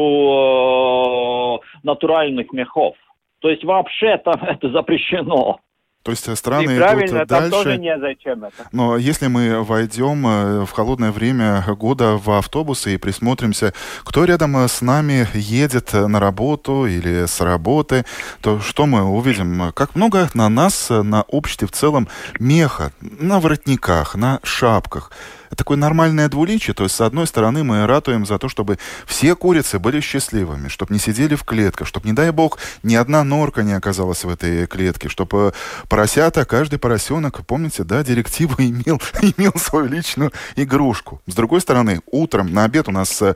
э, 1.57 1.59
натуральных 1.83 2.53
мехов. 2.53 2.95
То 3.43 3.51
есть 3.51 3.65
вообще 3.65 4.17
там 4.25 4.43
это 4.43 4.71
запрещено. 4.71 5.59
То 6.03 6.11
есть 6.11 6.27
э, 6.29 6.35
страны 6.35 6.73
и 6.73 6.77
идут 6.79 7.29
дальше. 7.29 7.51
тоже 7.51 7.79
не 7.79 7.97
зачем 7.99 8.45
это. 8.45 8.69
Но 8.73 8.97
если 8.97 9.29
мы 9.29 9.63
войдем 9.63 10.27
э, 10.27 10.65
в 10.65 10.71
холодное 10.73 11.13
время 11.13 11.65
года 11.79 12.17
в 12.17 12.31
автобусы 12.31 12.95
и 12.95 12.97
присмотримся, 12.99 13.73
кто 14.05 14.25
рядом 14.25 14.57
э, 14.57 14.69
с 14.69 14.81
нами 14.83 15.29
едет 15.35 15.93
на 15.93 16.19
работу 16.19 16.87
или 16.87 17.27
с 17.27 17.41
работы, 17.41 18.05
то 18.41 18.61
что 18.61 18.87
мы 18.87 19.05
увидим? 19.05 19.73
Как 19.75 19.95
много 19.95 20.29
на 20.35 20.49
нас, 20.49 20.91
на 20.91 21.23
обществе 21.23 21.69
в 21.69 21.73
целом 21.73 22.09
меха, 22.41 22.93
на 23.01 23.39
воротниках, 23.39 24.17
на 24.17 24.41
шапках 24.43 25.13
такое 25.57 25.77
нормальное 25.77 26.29
двуличие. 26.29 26.75
То 26.75 26.85
есть, 26.85 26.95
с 26.95 27.01
одной 27.01 27.27
стороны, 27.27 27.65
мы 27.65 27.87
ратуем 27.87 28.27
за 28.27 28.39
то, 28.39 28.49
чтобы 28.49 28.79
все 29.07 29.35
курицы 29.35 29.79
были 29.79 30.01
счастливыми, 30.01 30.69
чтобы 30.69 30.93
не 30.93 31.01
сидели 31.01 31.35
в 31.35 31.45
клетках, 31.45 31.87
чтобы, 31.87 32.07
не 32.07 32.13
дай 32.13 32.31
бог, 32.31 32.59
ни 32.83 32.95
одна 32.95 33.25
норка 33.25 33.63
не 33.63 33.73
оказалась 33.73 34.25
в 34.25 34.29
этой 34.29 34.67
клетке, 34.67 35.09
чтобы 35.09 35.53
поросята, 35.89 36.45
каждый 36.45 36.79
поросенок, 36.79 37.47
помните, 37.47 37.85
да, 37.85 38.03
директиву 38.03 38.55
имел, 38.59 39.01
имел 39.21 39.53
свою 39.57 39.87
личную 39.87 40.33
игрушку. 40.57 41.21
С 41.27 41.35
другой 41.35 41.61
стороны, 41.61 42.01
утром 42.07 42.53
на 42.53 42.65
обед 42.65 42.89
у 42.89 42.93
нас 42.93 43.23
э, 43.23 43.35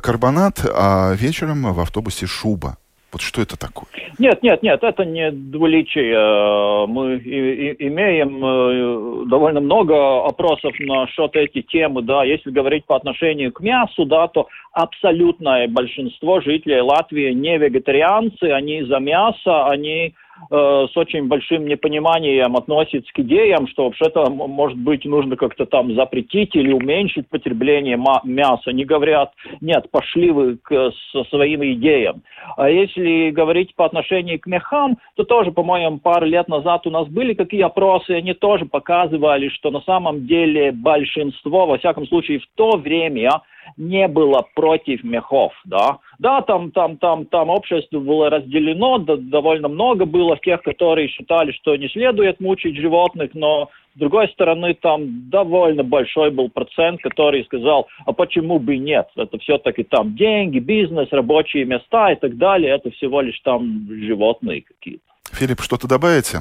карбонат, 0.00 0.60
а 0.64 1.12
вечером 1.12 1.72
в 1.72 1.80
автобусе 1.80 2.26
шуба. 2.26 2.76
Вот 3.10 3.22
что 3.22 3.40
это 3.40 3.58
такое? 3.58 3.86
Нет, 4.18 4.42
нет, 4.42 4.62
нет, 4.62 4.82
это 4.82 5.04
не 5.04 5.30
двуличие. 5.30 6.86
Мы 6.86 7.16
и, 7.16 7.72
и, 7.72 7.88
имеем 7.88 8.44
э, 8.44 9.24
довольно 9.30 9.60
много 9.60 10.26
опросов 10.26 10.74
на 10.78 11.06
счет 11.06 11.34
эти 11.34 11.62
темы, 11.62 12.02
да. 12.02 12.24
Если 12.24 12.50
говорить 12.50 12.84
по 12.84 12.96
отношению 12.96 13.52
к 13.52 13.60
мясу, 13.60 14.04
да, 14.04 14.28
то 14.28 14.48
абсолютное 14.78 15.68
большинство 15.68 16.40
жителей 16.40 16.80
Латвии 16.80 17.32
не 17.32 17.58
вегетарианцы, 17.58 18.44
они 18.44 18.82
за 18.84 18.98
мясо, 18.98 19.66
они 19.66 20.14
Э, 20.50 20.86
с 20.90 20.96
очень 20.96 21.26
большим 21.26 21.66
непониманием 21.66 22.56
относится 22.56 23.12
к 23.12 23.18
идеям, 23.20 23.66
что 23.68 23.84
вообще-то, 23.84 24.30
может 24.30 24.78
быть, 24.78 25.04
нужно 25.04 25.36
как-то 25.36 25.66
там 25.66 25.94
запретить 25.94 26.54
или 26.54 26.72
уменьшить 26.72 27.28
потребление 27.28 27.98
мяса. 28.24 28.70
Не 28.70 28.84
говорят, 28.84 29.32
нет, 29.60 29.90
пошли 29.90 30.30
вы 30.30 30.56
к, 30.56 30.92
со 31.12 31.24
своим 31.24 31.64
идеям. 31.64 32.22
А 32.56 32.70
если 32.70 33.30
говорить 33.30 33.74
по 33.74 33.84
отношению 33.84 34.40
к 34.40 34.46
мехам, 34.46 34.98
то 35.16 35.24
тоже, 35.24 35.50
по-моему, 35.50 35.98
пару 35.98 36.26
лет 36.26 36.48
назад 36.48 36.86
у 36.86 36.90
нас 36.90 37.08
были 37.08 37.34
какие 37.34 37.62
опросы, 37.62 38.12
они 38.12 38.32
тоже 38.32 38.64
показывали, 38.64 39.48
что 39.48 39.70
на 39.70 39.80
самом 39.82 40.26
деле 40.26 40.72
большинство, 40.72 41.66
во 41.66 41.78
всяком 41.78 42.06
случае 42.06 42.38
в 42.38 42.46
то 42.54 42.76
время, 42.76 43.30
не 43.76 44.08
было 44.08 44.46
против 44.54 45.04
мехов, 45.04 45.52
да. 45.64 45.98
Да, 46.18 46.42
там, 46.42 46.70
там, 46.72 46.96
там, 46.96 47.26
там 47.26 47.48
общество 47.50 48.00
было 48.00 48.30
разделено, 48.30 48.98
да, 48.98 49.16
довольно 49.16 49.68
много 49.68 50.04
было 50.04 50.36
тех, 50.38 50.62
которые 50.62 51.08
считали, 51.08 51.52
что 51.52 51.76
не 51.76 51.88
следует 51.88 52.40
мучить 52.40 52.76
животных, 52.76 53.30
но 53.34 53.70
с 53.94 53.98
другой 53.98 54.28
стороны, 54.28 54.74
там 54.74 55.28
довольно 55.28 55.82
большой 55.82 56.30
был 56.30 56.48
процент, 56.50 57.00
который 57.02 57.44
сказал, 57.44 57.88
а 58.06 58.12
почему 58.12 58.60
бы 58.60 58.76
нет? 58.76 59.08
Это 59.16 59.38
все-таки 59.38 59.82
там 59.82 60.14
деньги, 60.14 60.60
бизнес, 60.60 61.08
рабочие 61.10 61.64
места 61.64 62.12
и 62.12 62.16
так 62.16 62.36
далее, 62.36 62.74
это 62.74 62.90
всего 62.92 63.20
лишь 63.20 63.40
там 63.40 63.88
животные 63.90 64.62
какие-то. 64.62 65.02
Филипп, 65.32 65.60
что-то 65.60 65.88
добавите? 65.88 66.38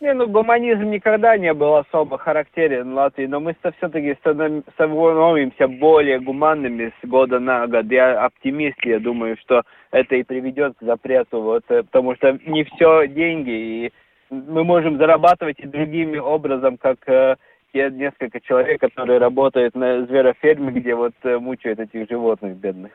Не, 0.00 0.12
ну 0.12 0.26
гуманизм 0.26 0.90
никогда 0.90 1.36
не 1.36 1.54
был 1.54 1.76
особо 1.76 2.18
характерен 2.18 2.94
Латвии, 2.94 3.26
но 3.26 3.38
мы 3.38 3.54
все-таки 3.78 4.16
становимся 4.20 5.68
более 5.68 6.20
гуманными 6.20 6.92
с 7.00 7.06
года 7.06 7.38
на 7.38 7.66
год. 7.68 7.86
Я 7.90 8.24
оптимист, 8.24 8.76
я 8.84 8.98
думаю, 8.98 9.36
что 9.40 9.62
это 9.92 10.16
и 10.16 10.24
приведет 10.24 10.76
к 10.76 10.82
запрету, 10.82 11.40
вот, 11.40 11.64
э, 11.68 11.84
потому 11.84 12.16
что 12.16 12.38
не 12.44 12.64
все 12.64 13.06
деньги, 13.06 13.50
и 13.50 13.92
мы 14.30 14.64
можем 14.64 14.98
зарабатывать 14.98 15.60
и 15.60 15.66
другими 15.66 16.18
образом, 16.18 16.76
как 16.76 16.98
э, 17.08 17.36
те 17.74 17.90
несколько 17.90 18.40
человек, 18.40 18.80
которые 18.80 19.18
работают 19.18 19.74
на 19.74 20.06
звероферме, 20.06 20.70
где 20.70 20.94
вот 20.94 21.12
э, 21.24 21.38
мучают 21.38 21.80
этих 21.80 22.08
животных 22.08 22.56
бедных. 22.56 22.92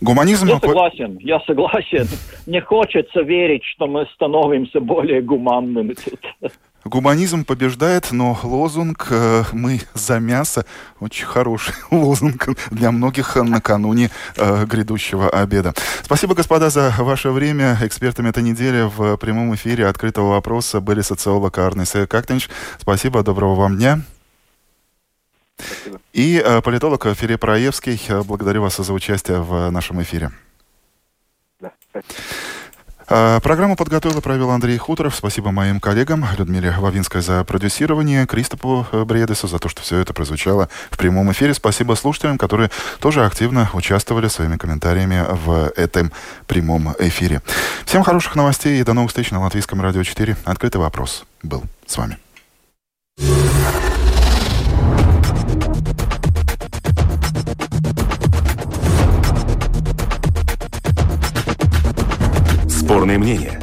Гуманизм... 0.00 0.46
Я 0.46 0.58
согласен, 0.58 1.18
я 1.20 1.40
согласен. 1.40 2.06
Не 2.46 2.60
хочется 2.60 3.20
верить, 3.20 3.62
что 3.64 3.86
мы 3.86 4.06
становимся 4.14 4.80
более 4.80 5.20
гуманными 5.20 5.94
тут. 5.94 6.52
Гуманизм 6.86 7.44
побеждает, 7.44 8.12
но 8.12 8.38
лозунг 8.44 9.08
э, 9.10 9.42
«Мы 9.52 9.80
за 9.94 10.20
мясо» 10.20 10.64
очень 11.00 11.26
хороший 11.26 11.74
лозунг 11.90 12.48
для 12.70 12.92
многих 12.92 13.34
накануне 13.34 14.10
э, 14.36 14.64
грядущего 14.66 15.28
обеда. 15.28 15.74
Спасибо, 16.04 16.36
господа, 16.36 16.70
за 16.70 16.94
ваше 16.98 17.30
время. 17.30 17.76
Экспертами 17.82 18.28
этой 18.28 18.44
недели 18.44 18.88
в 18.88 19.16
прямом 19.16 19.54
эфире 19.56 19.88
открытого 19.88 20.30
вопроса 20.30 20.80
были 20.80 21.00
социолог 21.00 21.58
Арнес 21.58 21.92
Кактенч. 22.08 22.48
Спасибо, 22.78 23.24
доброго 23.24 23.56
вам 23.56 23.76
дня. 23.76 24.00
Спасибо. 25.58 26.00
И 26.12 26.40
э, 26.44 26.62
политолог 26.62 27.04
Филипп 27.16 27.42
Раевский. 27.42 28.00
Благодарю 28.22 28.62
вас 28.62 28.76
за 28.76 28.92
участие 28.92 29.40
в 29.40 29.70
нашем 29.70 30.00
эфире. 30.02 30.30
Да, 31.58 31.72
спасибо. 31.90 32.14
Э, 33.08 33.40
программу 33.40 33.76
подготовил 33.76 34.18
и 34.18 34.20
провел 34.20 34.50
Андрей 34.50 34.76
Хуторов. 34.78 35.14
Спасибо 35.14 35.52
моим 35.52 35.80
коллегам 35.80 36.26
Людмиле 36.36 36.72
Вавинской 36.72 37.20
за 37.20 37.44
продюсирование, 37.44 38.26
Кристопу 38.26 38.86
Бредесу 38.92 39.46
за 39.46 39.58
то, 39.58 39.68
что 39.68 39.82
все 39.82 39.98
это 39.98 40.12
прозвучало 40.12 40.68
в 40.90 40.98
прямом 40.98 41.30
эфире. 41.32 41.54
Спасибо 41.54 41.94
слушателям, 41.94 42.38
которые 42.38 42.70
тоже 43.00 43.24
активно 43.24 43.70
участвовали 43.74 44.28
своими 44.28 44.56
комментариями 44.56 45.24
в 45.28 45.72
этом 45.76 46.10
прямом 46.46 46.94
эфире. 46.98 47.42
Всем 47.84 48.02
хороших 48.02 48.34
новостей 48.34 48.80
и 48.80 48.84
до 48.84 48.92
новых 48.92 49.10
встреч 49.10 49.30
на 49.30 49.40
Латвийском 49.40 49.80
радио 49.80 50.02
4. 50.02 50.36
Открытый 50.44 50.80
вопрос 50.80 51.24
был 51.42 51.62
с 51.86 51.96
вами. 51.96 52.18
Спорные 62.86 63.18
мнения. 63.18 63.58